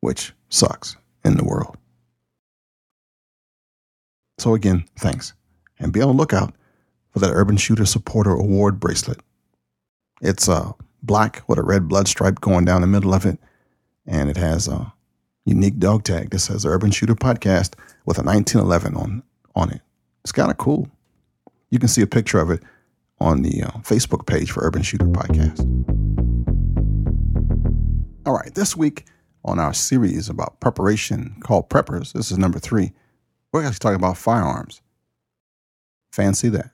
[0.00, 1.76] which sucks in the world.
[4.38, 5.34] So, again, thanks.
[5.78, 6.54] And be on the lookout
[7.10, 9.20] for that Urban Shooter Supporter Award bracelet.
[10.22, 10.72] It's uh,
[11.02, 13.38] black with a red blood stripe going down the middle of it,
[14.06, 14.92] and it has a
[15.44, 17.74] unique dog tag that says Urban Shooter Podcast
[18.06, 19.22] with a 1911 on,
[19.54, 19.80] on it.
[20.22, 20.88] It's kind of cool.
[21.70, 22.62] You can see a picture of it
[23.20, 25.60] on the uh, Facebook page for Urban Shooter Podcast.
[28.26, 29.06] All right, this week
[29.44, 32.92] on our series about preparation called Preppers, this is number three,
[33.52, 34.82] we're actually talking about firearms.
[36.12, 36.70] Fancy that.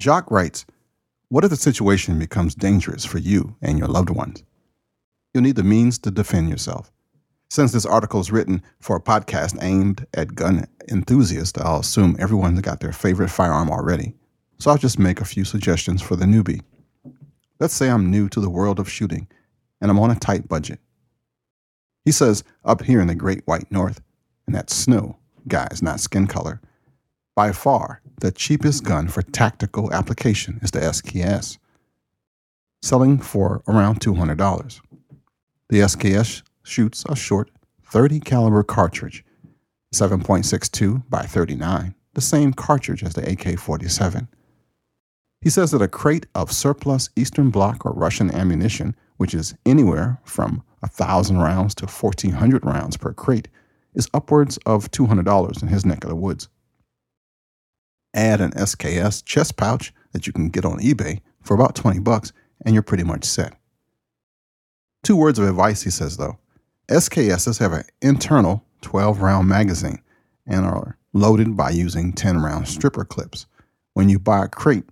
[0.00, 0.64] Jacques writes
[1.28, 4.42] What if the situation becomes dangerous for you and your loved ones?
[5.32, 6.90] You'll need the means to defend yourself.
[7.50, 12.60] Since this article is written for a podcast aimed at gun enthusiasts, I'll assume everyone's
[12.60, 14.14] got their favorite firearm already.
[14.58, 16.62] So I'll just make a few suggestions for the newbie.
[17.58, 19.26] Let's say I'm new to the world of shooting
[19.80, 20.78] and I'm on a tight budget.
[22.04, 24.00] He says, up here in the great white north,
[24.46, 26.60] and that's snow, guys, not skin color,
[27.34, 31.58] by far the cheapest gun for tactical application is the SKS,
[32.80, 34.80] selling for around $200.
[35.68, 37.50] The SKS shoots a short
[37.84, 39.24] 30 caliber cartridge,
[39.94, 44.28] 7.62 by 39, the same cartridge as the AK-47.
[45.40, 50.20] He says that a crate of surplus Eastern Bloc or Russian ammunition, which is anywhere
[50.24, 53.48] from 1,000 rounds to 1,400 rounds per crate,
[53.94, 56.48] is upwards of $200 in his neck of the woods.
[58.14, 62.32] Add an SKS chest pouch that you can get on eBay for about 20 bucks,
[62.64, 63.54] and you're pretty much set.
[65.02, 66.38] Two words of advice, he says, though.
[66.90, 70.00] SKSs have an internal 12 round magazine
[70.44, 73.46] and are loaded by using 10 round stripper clips.
[73.94, 74.86] When you buy a crate,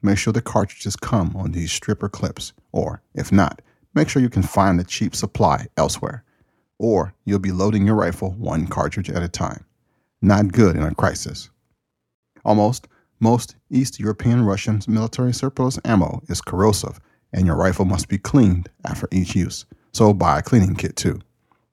[0.00, 3.62] make sure the cartridges come on these stripper clips, or if not,
[3.94, 6.22] make sure you can find a cheap supply elsewhere,
[6.78, 9.64] or you'll be loading your rifle one cartridge at a time.
[10.22, 11.50] Not good in a crisis.
[12.44, 12.86] Almost
[13.18, 17.00] most East European Russian military surplus ammo is corrosive,
[17.32, 19.64] and your rifle must be cleaned after each use.
[19.92, 21.20] So buy a cleaning kit too.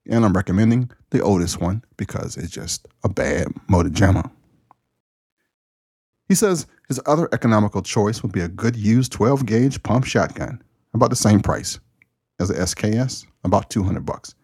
[0.09, 4.23] And I'm recommending the oldest one because it's just a bad motor.
[6.29, 10.61] He says his other economical choice would be a good used 12 gauge pump shotgun,
[10.93, 11.79] about the same price
[12.39, 14.35] as the SKS, about 200 bucks.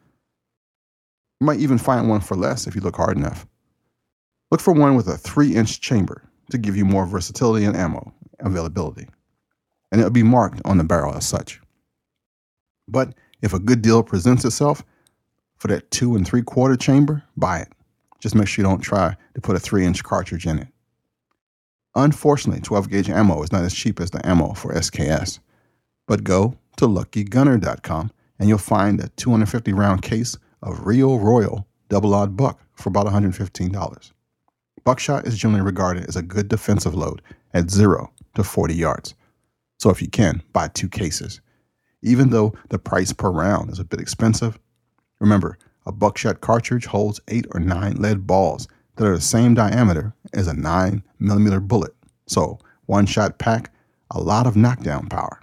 [1.40, 3.46] You might even find one for less if you look hard enough.
[4.52, 8.14] Look for one with a 3 inch chamber to give you more versatility and ammo
[8.40, 9.08] availability,
[9.92, 11.62] and it'll be marked on the barrel as such.
[12.88, 14.84] But if a good deal presents itself
[15.64, 17.70] for that 2 and 3 quarter chamber, buy it.
[18.20, 20.68] Just make sure you don't try to put a 3 inch cartridge in it.
[21.96, 25.40] Unfortunately, 12 gauge ammo is not as cheap as the ammo for SKS.
[26.06, 32.14] But go to luckygunner.com and you'll find a 250 round case of Rio Royal double
[32.14, 34.12] aught buck for about $115.
[34.84, 37.22] Buckshot is generally regarded as a good defensive load
[37.54, 39.16] at 0 to 40 yards.
[39.80, 41.40] So if you can, buy two cases.
[42.02, 44.60] Even though the price per round is a bit expensive,
[45.24, 50.14] remember, a buckshot cartridge holds 8 or 9 lead balls that are the same diameter
[50.34, 51.94] as a 9 millimeter bullet.
[52.28, 53.74] So, one shot pack,
[54.12, 55.40] a lot of knockdown power.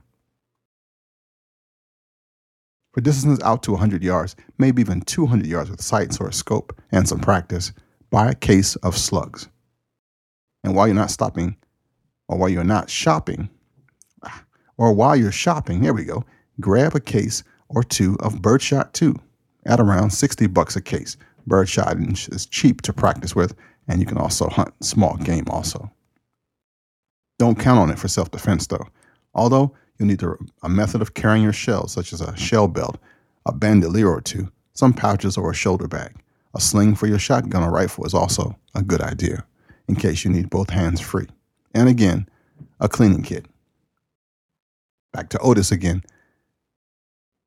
[2.92, 6.78] For distances out to 100 yards, maybe even 200 yards with sights or a scope
[6.92, 7.72] and some practice,
[8.10, 9.48] buy a case of slugs.
[10.62, 11.56] And while you're not stopping,
[12.28, 13.48] or while you're not shopping,
[14.76, 16.24] or while you're shopping, there we go,
[16.60, 19.14] grab a case or two of Birdshot 2
[19.66, 21.16] at around 60 bucks a case.
[21.46, 21.98] Birdshot
[22.32, 23.54] is cheap to practice with,
[23.88, 25.90] and you can also hunt small game also.
[27.38, 28.86] Don't count on it for self defense, though.
[29.34, 30.22] Although you'll need
[30.62, 32.98] a method of carrying your shells, such as a shell belt,
[33.46, 36.14] a bandolier or two, some pouches, or a shoulder bag.
[36.54, 39.44] A sling for your shotgun or rifle is also a good idea
[39.88, 41.26] in case you need both hands free.
[41.74, 42.28] And again,
[42.80, 43.46] a cleaning kit.
[45.12, 46.02] Back to Otis again.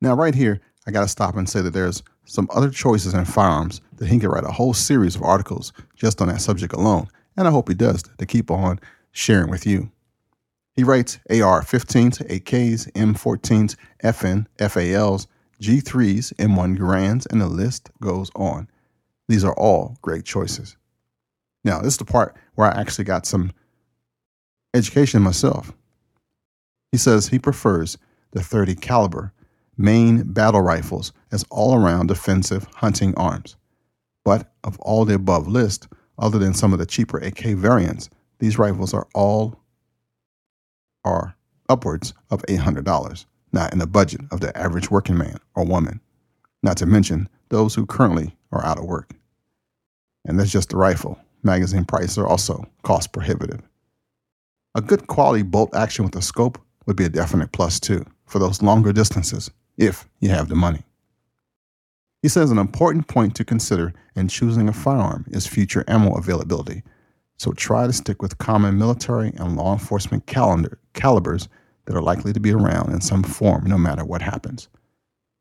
[0.01, 3.25] Now, right here, I got to stop and say that there's some other choices in
[3.25, 7.07] firearms that he could write a whole series of articles just on that subject alone.
[7.37, 8.79] And I hope he does to keep on
[9.11, 9.91] sharing with you.
[10.75, 15.27] He writes AR 15s, AKs, M14s, FN, FALs,
[15.61, 18.67] G3s, M1 Garands, and the list goes on.
[19.27, 20.75] These are all great choices.
[21.63, 23.51] Now, this is the part where I actually got some
[24.73, 25.71] education myself.
[26.91, 27.97] He says he prefers
[28.31, 29.31] the 30 caliber
[29.77, 33.55] main battle rifles as all-around defensive hunting arms.
[34.23, 38.09] But of all the above list, other than some of the cheaper AK variants,
[38.39, 39.59] these rifles are all
[41.05, 41.35] are
[41.67, 45.99] upwards of $800, not in the budget of the average working man or woman,
[46.61, 49.11] not to mention those who currently are out of work.
[50.25, 51.19] And that's just the rifle.
[51.43, 53.61] Magazine prices are also cost prohibitive.
[54.75, 58.39] A good quality bolt action with a scope would be a definite plus too for
[58.39, 59.51] those longer distances
[59.85, 60.83] if you have the money.
[62.21, 66.83] He says an important point to consider in choosing a firearm is future ammo availability.
[67.37, 71.49] So try to stick with common military and law enforcement calendar, calibers
[71.85, 74.69] that are likely to be around in some form no matter what happens.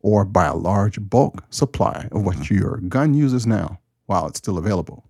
[0.00, 4.58] Or buy a large bulk supply of what your gun uses now while it's still
[4.58, 5.04] available.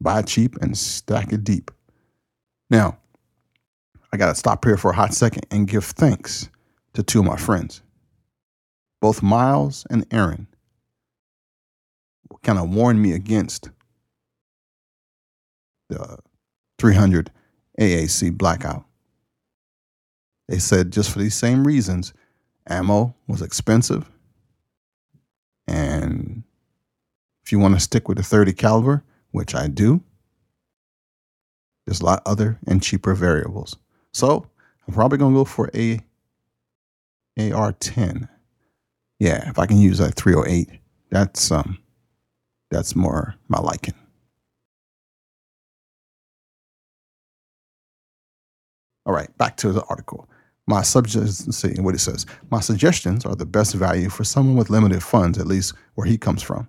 [0.00, 1.70] Buy cheap and stack it deep.
[2.70, 2.96] Now,
[4.12, 6.48] I got to stop here for a hot second and give thanks
[6.94, 7.82] to two of my friends.
[9.00, 10.46] Both Miles and Aaron
[12.42, 13.70] kind of warned me against
[15.88, 16.18] the
[16.78, 17.30] 300
[17.80, 18.84] AAC blackout.
[20.48, 22.12] They said just for these same reasons,
[22.68, 24.10] ammo was expensive.
[25.66, 26.44] And
[27.44, 30.02] if you want to stick with the 30 caliber, which I do,
[31.84, 33.76] there's a lot other and cheaper variables.
[34.12, 34.48] So
[34.86, 36.00] I'm probably going to go for a
[37.38, 38.28] AR-10.
[39.18, 40.68] Yeah, if I can use that 308,
[41.10, 41.78] that's um,
[42.70, 43.94] that's more my liking.
[49.06, 50.28] All right, back to the article.
[50.66, 52.26] My suggestions, see what it says.
[52.50, 56.18] My suggestions are the best value for someone with limited funds, at least where he
[56.18, 56.68] comes from.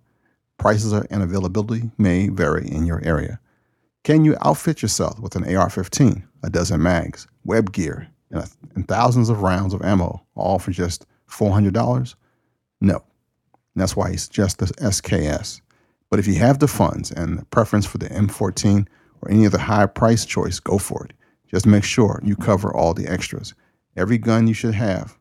[0.60, 3.40] Prices and availability may vary in your area.
[4.04, 8.48] Can you outfit yourself with an AR 15, a dozen mags, web gear, and, a,
[8.76, 12.16] and thousands of rounds of ammo, all for just $400?
[12.82, 12.96] No.
[12.96, 15.62] And that's why he suggests the SKS.
[16.10, 18.88] But if you have the funds and the preference for the M14
[19.22, 21.14] or any other high price choice, go for it.
[21.48, 23.54] Just make sure you cover all the extras.
[23.96, 25.18] Every gun you should have,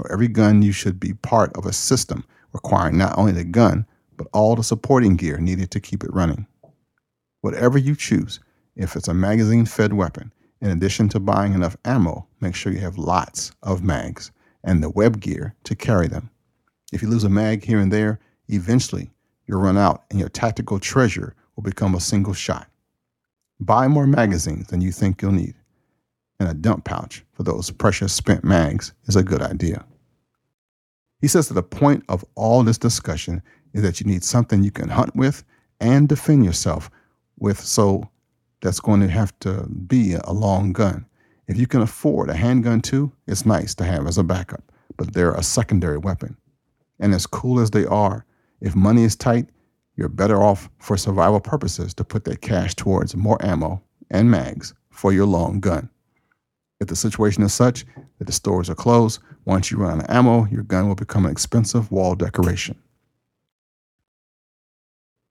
[0.00, 3.86] or every gun you should be part of a system requiring not only the gun,
[4.16, 6.46] but all the supporting gear needed to keep it running.
[7.40, 8.40] Whatever you choose,
[8.74, 12.80] if it's a magazine fed weapon, in addition to buying enough ammo, make sure you
[12.80, 16.30] have lots of mags and the web gear to carry them.
[16.94, 19.10] If you lose a mag here and there, eventually
[19.46, 22.68] you'll run out and your tactical treasure will become a single shot.
[23.58, 25.56] Buy more magazines than you think you'll need,
[26.38, 29.84] and a dump pouch for those precious spent mags is a good idea.
[31.20, 33.42] He says that the point of all this discussion
[33.72, 35.42] is that you need something you can hunt with
[35.80, 36.92] and defend yourself
[37.40, 38.08] with, so
[38.60, 41.06] that's going to have to be a long gun.
[41.48, 45.12] If you can afford a handgun too, it's nice to have as a backup, but
[45.12, 46.36] they're a secondary weapon.
[46.98, 48.24] And as cool as they are,
[48.60, 49.48] if money is tight,
[49.96, 54.74] you're better off for survival purposes to put that cash towards more ammo and mags
[54.90, 55.88] for your long gun.
[56.80, 57.84] If the situation is such
[58.18, 61.24] that the stores are closed, once you run out of ammo, your gun will become
[61.24, 62.76] an expensive wall decoration.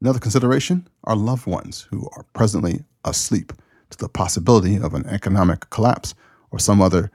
[0.01, 3.53] Another consideration are loved ones who are presently asleep
[3.89, 6.13] to the possibility of an economic collapse
[6.51, 7.11] or some other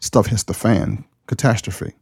[0.00, 1.94] stuff hits the fan catastrophe.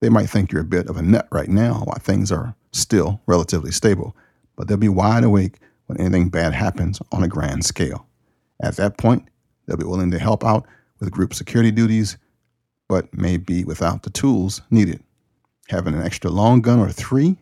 [0.00, 3.20] They might think you're a bit of a nut right now while things are still
[3.26, 4.16] relatively stable,
[4.56, 8.06] but they'll be wide awake when anything bad happens on a grand scale.
[8.62, 9.28] At that point,
[9.66, 10.66] they'll be willing to help out
[10.98, 12.16] with group security duties,
[12.88, 15.02] but may be without the tools needed.
[15.68, 17.36] Having an extra long gun or three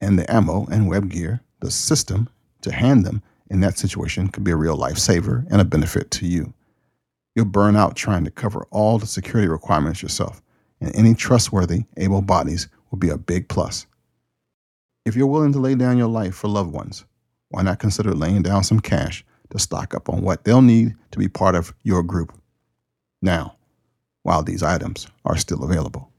[0.00, 2.28] and the ammo and web gear, the system
[2.62, 6.26] to hand them in that situation could be a real lifesaver and a benefit to
[6.26, 6.52] you.
[7.34, 10.42] You'll burn out trying to cover all the security requirements yourself,
[10.82, 13.86] and any trustworthy, able bodies will be a big plus.
[15.06, 17.04] If you're willing to lay down your life for loved ones,
[17.48, 21.18] why not consider laying down some cash to stock up on what they'll need to
[21.18, 22.32] be part of your group
[23.20, 23.56] now,
[24.24, 26.10] while these items are still available.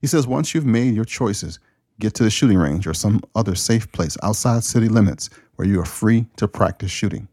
[0.00, 1.58] He says once you've made your choices,
[1.98, 5.80] get to the shooting range or some other safe place outside city limits where you
[5.80, 7.28] are free to practice shooting.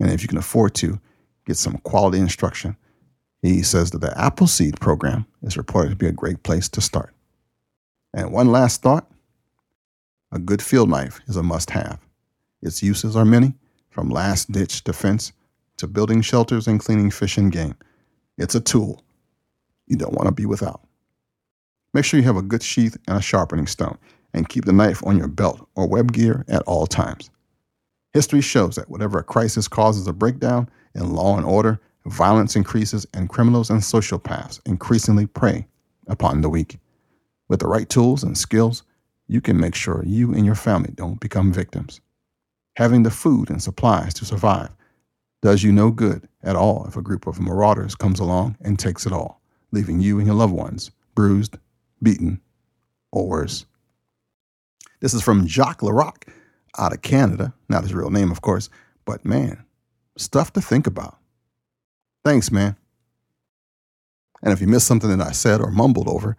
[0.00, 0.98] And if you can afford to,
[1.46, 2.76] get some quality instruction.
[3.42, 7.14] He says that the Appleseed program is reported to be a great place to start.
[8.14, 9.10] And one last thought
[10.32, 12.00] a good field knife is a must have.
[12.62, 13.54] Its uses are many,
[13.90, 15.32] from last ditch defense
[15.76, 17.76] to building shelters and cleaning fish and game.
[18.38, 19.02] It's a tool
[19.86, 20.80] you don't want to be without.
[21.94, 23.96] Make sure you have a good sheath and a sharpening stone,
[24.34, 27.30] and keep the knife on your belt or web gear at all times.
[28.12, 33.06] History shows that whatever a crisis causes a breakdown in law and order, violence increases,
[33.12, 35.66] and criminals and sociopaths increasingly prey
[36.06, 36.78] upon the weak.
[37.48, 38.82] With the right tools and skills,
[39.28, 42.00] you can make sure you and your family don't become victims.
[42.76, 44.70] Having the food and supplies to survive
[45.42, 49.06] does you no good at all if a group of marauders comes along and takes
[49.06, 49.40] it all,
[49.72, 51.58] leaving you and your loved ones bruised,
[52.02, 52.40] beaten,
[53.10, 53.64] or worse.
[55.00, 56.28] This is from Jacques Laroque
[56.78, 57.54] out of Canada.
[57.68, 58.68] Not his real name, of course,
[59.04, 59.64] but man,
[60.16, 61.18] stuff to think about.
[62.26, 62.74] Thanks, man.
[64.42, 66.36] And if you missed something that I said or mumbled over,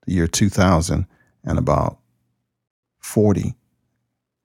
[0.07, 1.07] the year 2000
[1.45, 1.99] and about
[3.01, 3.55] 40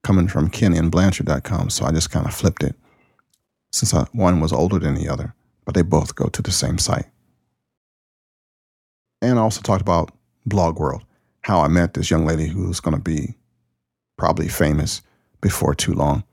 [0.04, 1.70] coming from kenandblanchard.com.
[1.70, 2.76] So I just kind of flipped it
[3.72, 5.34] since I, one was older than the other,
[5.66, 7.08] but they both go to the same site.
[9.22, 10.12] And I also talked about
[10.46, 11.04] Blog World,
[11.42, 13.36] how I met this young lady who's going to be
[14.18, 15.02] probably famous
[15.42, 16.24] before too long.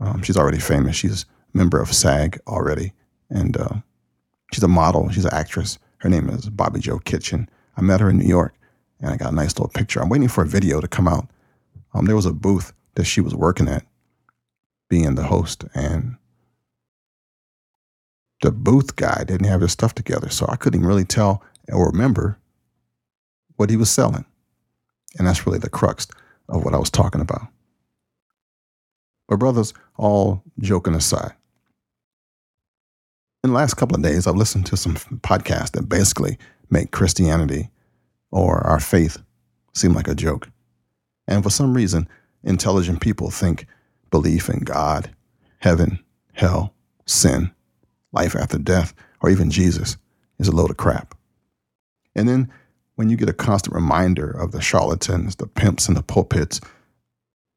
[0.00, 0.96] Um, she's already famous.
[0.96, 2.92] She's a member of SAG already.
[3.28, 3.76] And uh,
[4.52, 5.08] She's a model.
[5.10, 5.78] She's an actress.
[5.98, 7.48] Her name is Bobby Joe Kitchen.
[7.76, 8.54] I met her in New York,
[9.00, 10.00] and I got a nice little picture.
[10.00, 11.28] I'm waiting for a video to come out.
[11.94, 13.84] Um, there was a booth that she was working at,
[14.88, 16.16] being the host, and
[18.42, 22.38] the booth guy didn't have his stuff together, so I couldn't really tell or remember
[23.56, 24.24] what he was selling.
[25.18, 26.06] And that's really the crux
[26.50, 27.46] of what I was talking about.
[29.28, 31.32] But brothers, all joking aside,
[33.42, 36.36] in the last couple of days, I've listened to some podcasts that basically
[36.68, 37.70] make Christianity
[38.30, 39.18] or our faith
[39.72, 40.50] seem like a joke.
[41.26, 42.08] And for some reason,
[42.44, 43.66] intelligent people think
[44.10, 45.10] belief in God,
[45.58, 46.00] heaven,
[46.32, 46.74] hell,
[47.06, 47.50] sin,
[48.12, 48.92] life after death,
[49.22, 49.96] or even Jesus
[50.38, 51.14] is a load of crap.
[52.14, 52.52] And then
[53.00, 56.60] when you get a constant reminder of the charlatans, the pimps in the pulpits,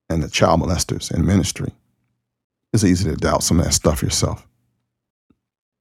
[0.09, 1.69] and the child molesters in ministry,
[2.71, 4.47] it's easy to doubt some of that stuff yourself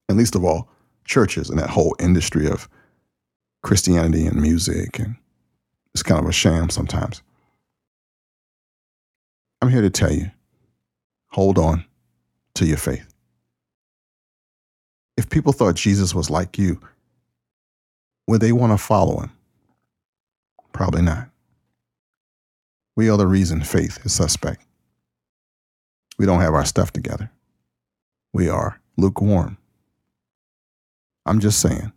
[0.09, 0.67] and least of all,
[1.05, 2.67] churches and that whole industry of
[3.61, 4.99] Christianity and music.
[4.99, 5.15] And
[5.93, 7.21] it's kind of a sham sometimes.
[9.61, 10.29] I'm here to tell you
[11.29, 11.85] hold on
[12.55, 13.13] to your faith.
[15.15, 16.81] If people thought Jesus was like you,
[18.27, 19.31] would they want to follow him?
[20.73, 21.29] Probably not.
[22.95, 24.65] We are the reason faith is suspect.
[26.17, 27.31] We don't have our stuff together.
[28.33, 29.57] We are lukewarm.
[31.25, 31.91] I'm just saying,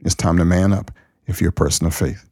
[0.00, 0.90] it's time to man up
[1.26, 2.28] if you're a person of faith.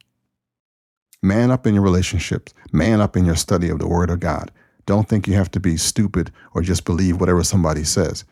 [1.22, 4.50] Man up in your relationships, man up in your study of the Word of God.
[4.86, 8.24] Don't think you have to be stupid or just believe whatever somebody says.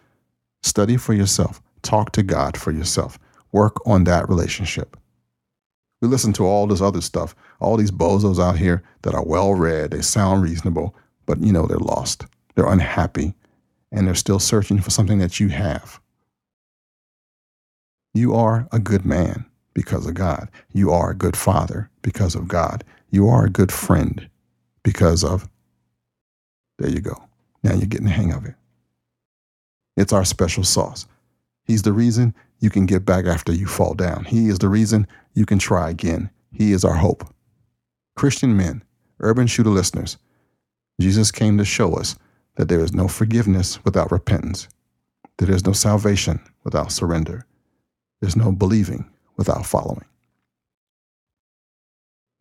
[0.62, 3.18] Study for yourself, talk to God for yourself,
[3.52, 4.96] work on that relationship.
[6.04, 9.54] We listen to all this other stuff, all these bozos out here that are well
[9.54, 10.94] read, they sound reasonable,
[11.24, 13.32] but you know they're lost, they're unhappy,
[13.90, 16.02] and they're still searching for something that you have.
[18.12, 20.50] You are a good man because of God.
[20.74, 22.84] You are a good father because of God.
[23.10, 24.28] You are a good friend
[24.82, 25.48] because of.
[26.78, 27.16] There you go.
[27.62, 28.56] Now you're getting the hang of it.
[29.96, 31.06] It's our special sauce.
[31.64, 34.26] He's the reason you can get back after you fall down.
[34.26, 36.30] He is the reason you can try again.
[36.52, 37.24] He is our hope.
[38.16, 38.82] Christian men,
[39.20, 40.16] urban shooter listeners,
[41.00, 42.16] Jesus came to show us
[42.56, 44.68] that there is no forgiveness without repentance,
[45.36, 47.46] that there is no salvation without surrender
[48.24, 49.04] there's no believing
[49.36, 50.06] without following.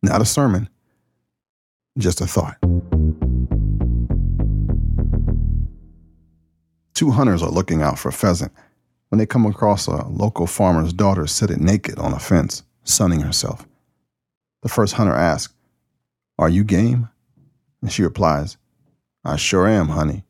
[0.02, 0.70] Not a sermon,
[1.98, 2.56] Just a thought.
[6.94, 8.50] Two hunters are looking out for a pheasant
[9.10, 13.66] when they come across a local farmer's daughter sitting naked on a fence, sunning herself.
[14.62, 15.52] The first hunter asks,
[16.38, 17.08] Are you game?
[17.82, 18.56] And she replies,
[19.24, 20.24] I sure am, honey.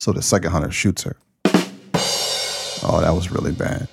[0.00, 1.16] So the second hunter shoots her.
[2.86, 3.88] Oh, that was really bad.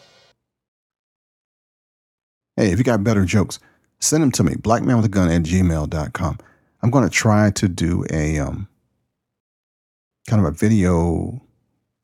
[2.57, 3.59] Hey, if you got better jokes,
[3.99, 6.37] send them to me, blackmanwithagun at gmail.com.
[6.81, 8.67] I'm going to try to do a um,
[10.27, 11.41] kind of a video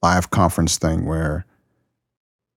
[0.01, 1.45] live conference thing where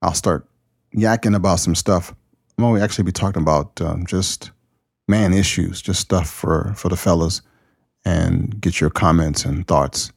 [0.01, 0.47] I'll start
[0.95, 2.15] yakking about some stuff.
[2.61, 4.51] Going to actually be talking about um, just
[5.07, 7.41] man issues, just stuff for, for the fellas,
[8.05, 10.11] and get your comments and thoughts.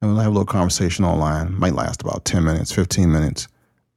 [0.00, 1.58] And we'll have a little conversation online.
[1.58, 3.48] Might last about 10 minutes, 15 minutes.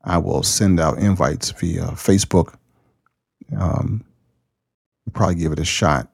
[0.04, 2.56] I will send out invites via Facebook.
[3.58, 4.06] Um,
[5.14, 6.10] probably give it a shot.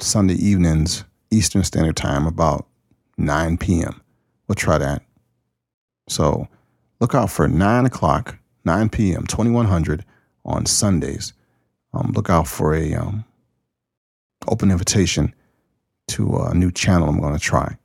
[0.00, 2.66] Sunday evenings, Eastern Standard Time, about
[3.18, 4.00] 9 p.m.
[4.48, 5.02] We'll try that.
[6.08, 6.48] So
[7.00, 10.04] look out for 9 o'clock, 9 p.m., 2100
[10.44, 11.32] on Sundays.
[11.92, 13.24] Um, look out for a um,
[14.48, 15.34] open invitation
[16.08, 17.76] to a new channel I'm going to try.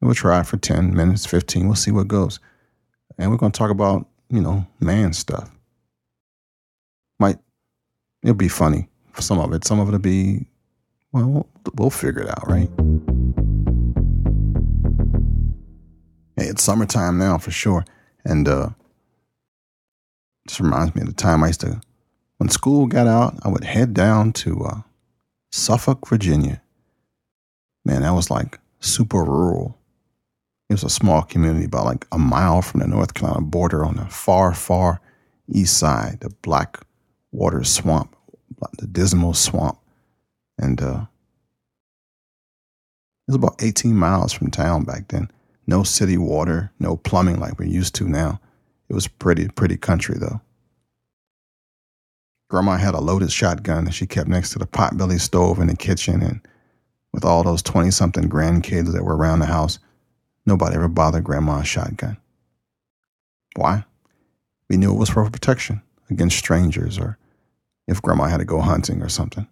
[0.00, 1.66] We'll try for 10 minutes, 15.
[1.66, 2.38] We'll see what goes.
[3.16, 5.50] And we're going to talk about, you know, man stuff.
[7.18, 7.38] Might,
[8.22, 9.64] it'll be funny for some of it.
[9.64, 10.46] Some of it'll be,
[11.12, 12.68] well, we'll, we'll figure it out, right?
[16.36, 17.84] Hey, it's summertime now for sure.
[18.24, 18.70] And uh,
[20.46, 21.80] this reminds me of the time I used to,
[22.38, 24.80] when school got out, I would head down to uh,
[25.52, 26.60] Suffolk, Virginia.
[27.84, 29.78] Man, that was like super rural.
[30.68, 33.96] It was a small community about like a mile from the North Carolina border on
[33.96, 35.00] the far, far
[35.48, 36.80] east side, the Black
[37.32, 38.16] Water Swamp,
[38.78, 39.78] the Dismal Swamp.
[40.58, 41.06] And uh,
[43.26, 45.30] it was about 18 miles from town back then.
[45.66, 48.40] No city water, no plumbing like we're used to now.
[48.88, 50.40] It was pretty, pretty country though.
[52.50, 55.76] Grandma had a loaded shotgun that she kept next to the potbelly stove in the
[55.76, 56.40] kitchen, and
[57.12, 59.78] with all those 20 something grandkids that were around the house,
[60.46, 62.16] nobody ever bothered Grandma's shotgun.
[63.56, 63.84] Why?
[64.68, 67.18] We knew it was for protection against strangers or
[67.86, 69.46] if Grandma had to go hunting or something.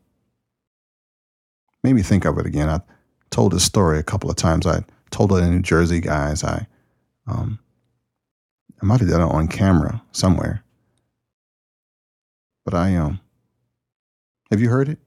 [1.83, 2.69] Made me think of it again.
[2.69, 2.81] I
[3.31, 4.67] told this story a couple of times.
[4.67, 6.43] I told to New Jersey guys.
[6.43, 6.67] I,
[7.27, 7.59] um,
[8.83, 10.65] I might have done it on camera somewhere.
[12.65, 13.21] But I um
[14.51, 14.99] have you heard it?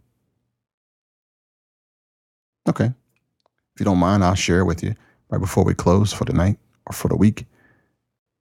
[2.68, 2.86] Okay.
[2.86, 4.96] If you don't mind, I'll share it with you
[5.30, 7.46] right before we close for the night or for the week.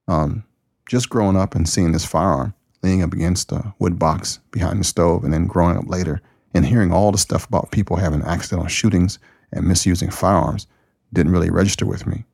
[0.09, 0.45] Um,
[0.89, 4.85] just growing up and seeing this firearm leaning up against a wood box behind the
[4.85, 6.21] stove, and then growing up later
[6.53, 9.19] and hearing all the stuff about people having accidental shootings
[9.53, 10.67] and misusing firearms
[11.15, 12.25] didn't really register with me.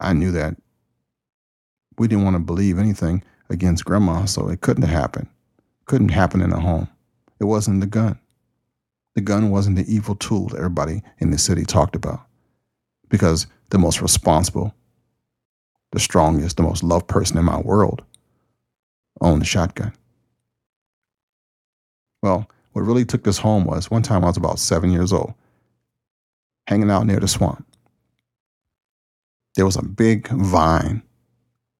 [0.00, 0.56] I knew that
[1.98, 5.28] we didn't want to believe anything against grandma, so it couldn't have happened.
[5.86, 6.88] Couldn't happen in a home.
[7.40, 8.18] It wasn't the gun.
[9.14, 12.20] The gun wasn't the evil tool that everybody in the city talked about.
[13.08, 14.74] Because the most responsible,
[15.92, 18.02] the strongest, the most loved person in my world
[19.20, 19.92] owned a shotgun.
[22.22, 25.34] Well, what really took this home was one time I was about seven years old,
[26.66, 27.66] hanging out near the swamp.
[29.54, 31.02] There was a big vine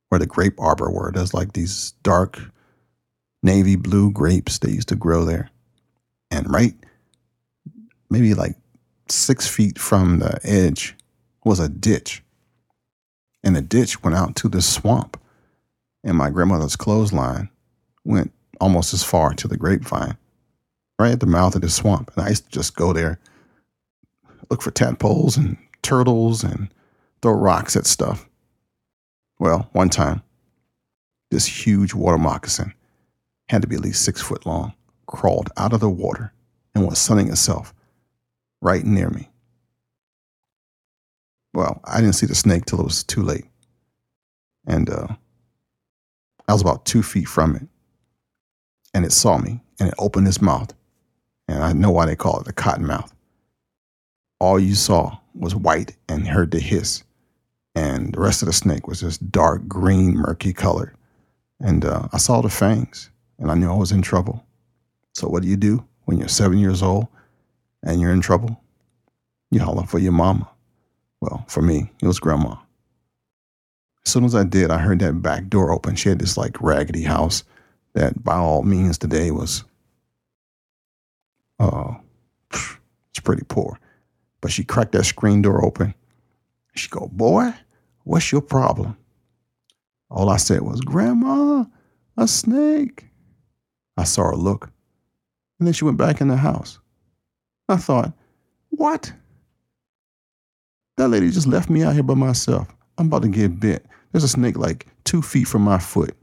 [0.08, 1.10] where the grape arbor were.
[1.10, 2.38] There's like these dark
[3.42, 5.50] navy blue grapes that used to grow there.
[6.30, 6.74] And right,
[8.10, 8.56] maybe like
[9.08, 10.96] six feet from the edge
[11.44, 12.22] was a ditch.
[13.42, 15.18] And the ditch went out to the swamp.
[16.04, 17.48] And my grandmother's clothesline
[18.04, 20.16] went almost as far to the grapevine,
[20.98, 22.10] right at the mouth of the swamp.
[22.14, 23.18] And I used to just go there,
[24.51, 26.72] look for tadpoles and turtles and
[27.20, 28.28] throw rocks at stuff.
[29.38, 30.22] Well, one time,
[31.30, 32.74] this huge water moccasin
[33.49, 34.74] had to be at least six foot long,
[35.07, 36.32] crawled out of the water
[36.74, 37.74] and was sunning itself
[38.61, 39.28] right near me.
[41.55, 43.45] Well, I didn't see the snake till it was too late.
[44.66, 45.09] And uh,
[46.49, 47.66] I was about two feet from it.
[48.95, 50.72] And it saw me and it opened its mouth.
[51.49, 53.12] And I know why they call it the cotton mouth.
[54.43, 57.05] All you saw was white and heard the hiss
[57.74, 60.95] and the rest of the snake was just dark green, murky color.
[61.61, 64.45] And uh, I saw the fangs, and I knew I was in trouble.
[65.14, 67.07] So what do you do when you're seven years old
[67.82, 68.61] and you're in trouble?
[69.51, 70.49] You holler for your mama.
[71.20, 72.57] Well, for me, it was grandma.
[74.05, 75.95] As soon as I did, I heard that back door open.
[75.95, 77.45] She had this like raggedy house,
[77.95, 79.64] that by all means today was
[81.61, 81.95] uh
[82.51, 83.78] it's pretty poor.
[84.43, 85.95] But she cracked that screen door open.
[86.74, 87.55] She go, boy,
[88.05, 88.97] what's your problem?
[90.11, 91.64] All I said was, Grandma,
[92.18, 93.07] a snake.
[93.97, 94.70] I saw her look.
[95.59, 96.80] And then she went back in the house.
[97.68, 98.12] I thought,
[98.70, 99.12] what?
[100.97, 102.68] That lady just left me out here by myself.
[102.99, 103.86] I'm about to get bit.
[104.11, 106.16] There's a snake like two feet from my foot.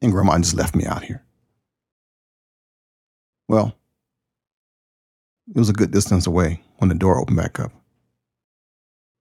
[0.00, 1.22] And grandma just left me out here.
[3.48, 3.76] Well,
[5.48, 7.72] it was a good distance away when the door opened back up.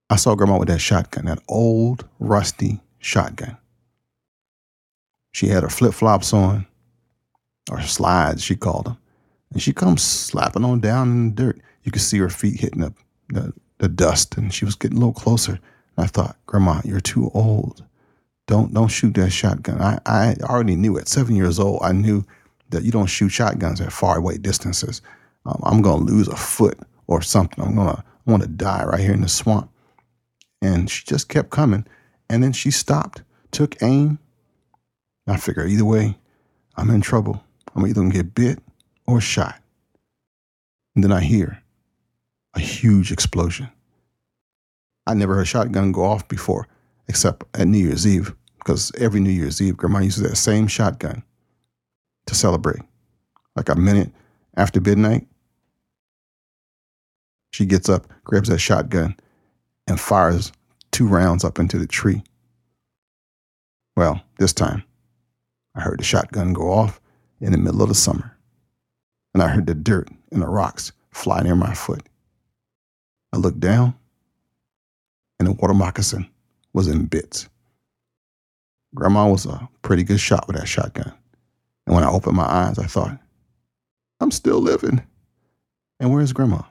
[0.10, 3.58] I saw grandma with that shotgun, that old, rusty shotgun.
[5.32, 6.68] She had her flip flops on,
[7.72, 8.98] or slides, she called them.
[9.52, 11.62] And she comes slapping on down in the dirt.
[11.84, 12.94] You could see her feet hitting the,
[13.30, 15.54] the, the dust, and she was getting a little closer.
[15.54, 17.84] And I thought, Grandma, you're too old.
[18.46, 19.82] Don't don't shoot that shotgun.
[19.82, 22.26] I, I already knew at seven years old, I knew
[22.70, 25.02] that you don't shoot shotguns at far away distances.
[25.46, 26.78] Um, I'm gonna lose a foot
[27.08, 27.64] or something.
[27.64, 29.70] I'm gonna want to die right here in the swamp.
[30.62, 31.86] And she just kept coming,
[32.30, 33.22] and then she stopped,
[33.52, 34.20] took aim.
[35.28, 36.18] I figure either way,
[36.76, 37.44] I'm in trouble.
[37.76, 38.60] I'm either gonna get bit
[39.06, 39.60] or shot.
[40.96, 41.62] And then I hear
[42.54, 43.70] a huge explosion.
[45.06, 46.68] I never heard a shotgun go off before,
[47.08, 51.24] except at New Year's Eve, because every New Year's Eve, Grandma uses that same shotgun
[52.28, 52.82] to celebrate.
[53.56, 54.12] Like a minute
[54.56, 55.28] after midnight,
[57.54, 59.16] she gets up, grabs that shotgun,
[59.88, 60.52] and fires
[60.92, 62.24] two rounds up into the tree.
[63.96, 64.84] Well, this time,
[65.76, 67.00] I heard the shotgun go off
[67.42, 68.36] in the middle of the summer,
[69.34, 72.02] and I heard the dirt and the rocks fly near my foot.
[73.32, 73.94] I looked down
[75.38, 76.28] and the water moccasin
[76.74, 77.50] was in bits.
[78.96, 81.14] Grandma was a pretty good shot with that shotgun.
[81.86, 83.18] And when I opened my eyes, I thought,
[84.20, 85.04] I'm still living.
[86.00, 86.64] And where's Grandma?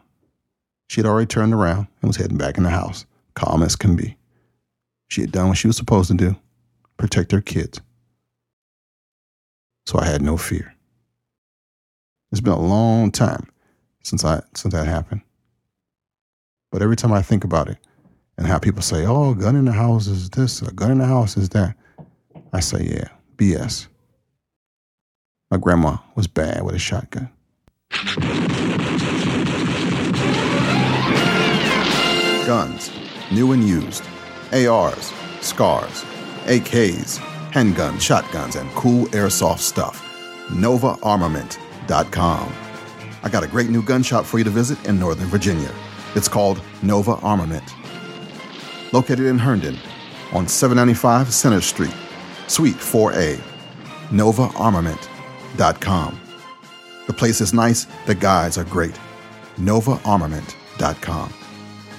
[0.92, 3.96] She had already turned around and was heading back in the house, calm as can
[3.96, 4.14] be.
[5.08, 6.36] She had done what she was supposed to do
[6.98, 7.80] protect her kids.
[9.86, 10.74] So I had no fear.
[12.30, 13.48] It's been a long time
[14.02, 15.22] since I since that happened.
[16.70, 17.78] But every time I think about it,
[18.36, 20.98] and how people say, oh, a gun in the house is this, a gun in
[20.98, 21.74] the house is that.
[22.52, 23.86] I say, yeah, BS.
[25.50, 27.30] My grandma was bad with a shotgun.
[32.46, 32.90] Guns,
[33.30, 34.04] new and used,
[34.52, 36.04] ARs, SCARs,
[36.44, 37.18] AKs,
[37.50, 40.02] handguns, shotguns, and cool airsoft stuff.
[40.48, 42.52] NovaArmament.com.
[43.24, 45.72] I got a great new gun shop for you to visit in Northern Virginia.
[46.14, 47.64] It's called Nova Armament
[48.92, 49.76] located in Herndon
[50.32, 51.94] on 795 Center Street,
[52.46, 53.40] Suite 4A.
[54.10, 56.20] NovaArmament.com.
[57.06, 58.98] The place is nice, the guys are great.
[59.56, 61.41] NovaArmament.com.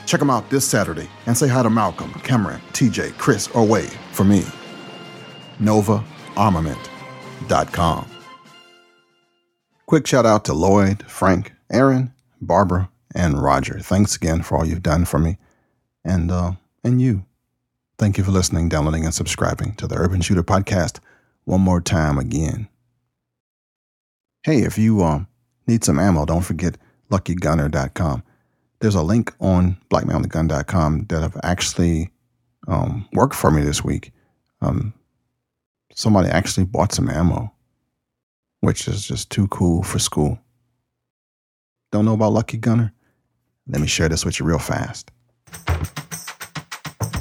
[0.06, 3.92] Check them out this Saturday and say hi to Malcolm, Cameron, TJ, Chris, or Wade
[4.12, 4.44] for me.
[5.60, 8.10] NovaArmament.com.
[9.86, 13.80] Quick shout out to Lloyd, Frank, Aaron, Barbara, and Roger.
[13.80, 15.38] Thanks again for all you've done for me.
[16.04, 17.26] And uh, and you.
[17.98, 21.00] Thank you for listening, downloading, and subscribing to the Urban Shooter Podcast
[21.46, 22.68] one more time again.
[24.44, 25.28] Hey, if you um,
[25.68, 26.78] need some ammo, don't forget
[27.12, 28.24] luckygunner.com.
[28.84, 32.12] There's a link on blackmanwithgun.com that have actually
[32.68, 34.12] um, worked for me this week.
[34.60, 34.94] Um,
[35.96, 37.54] somebody actually bought some ammo,
[38.60, 40.38] which is just too cool for school.
[41.94, 42.92] Don't know about Lucky Gunner?
[43.70, 45.12] Let me share this with you real fast.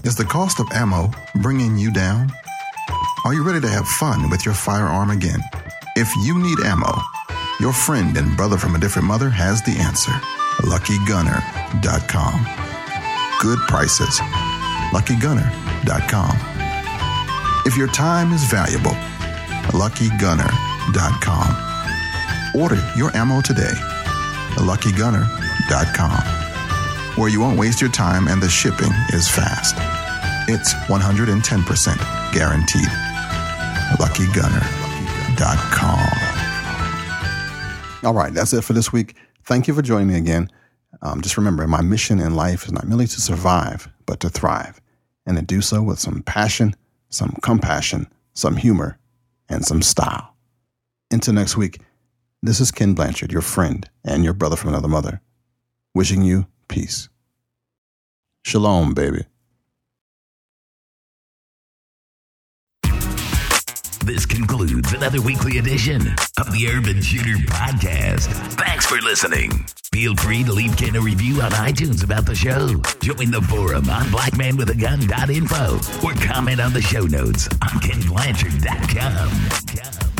[0.02, 2.32] Is the cost of ammo bringing you down?
[3.24, 5.38] Are you ready to have fun with your firearm again?
[5.94, 6.92] If you need ammo,
[7.60, 10.10] your friend and brother from a different mother has the answer.
[11.72, 12.46] LuckyGunner.com.
[13.40, 14.20] Good prices.
[14.92, 16.36] LuckyGunner.com.
[17.64, 18.96] If your time is valuable,
[19.72, 22.60] LuckyGunner.com.
[22.60, 23.72] Order your ammo today.
[24.56, 26.38] LuckyGunner.com
[27.16, 29.76] where you won't waste your time and the shipping is fast.
[30.48, 32.88] It's 110% guaranteed.
[33.98, 36.08] LuckyGunner.com.
[38.04, 39.14] All right, that's it for this week.
[39.44, 40.50] Thank you for joining me again.
[41.02, 44.80] Um, just remember, my mission in life is not merely to survive, but to thrive,
[45.26, 46.76] and to do so with some passion,
[47.08, 48.98] some compassion, some humor,
[49.48, 50.34] and some style.
[51.10, 51.80] Until next week,
[52.42, 55.20] this is Kenn Blanchard, your friend and your brother from another mother,
[55.94, 57.08] wishing you peace.
[58.44, 59.24] Shalom, baby.
[64.04, 66.00] This concludes another weekly edition
[66.36, 68.26] of the Urban Shooter Podcast.
[68.54, 69.64] Thanks for listening.
[69.92, 72.66] Feel free to leave Kenn a review on iTunes about the show.
[73.00, 80.11] Join the forum on blackmanwithagun.info or comment on the show notes on kenblanchard.com.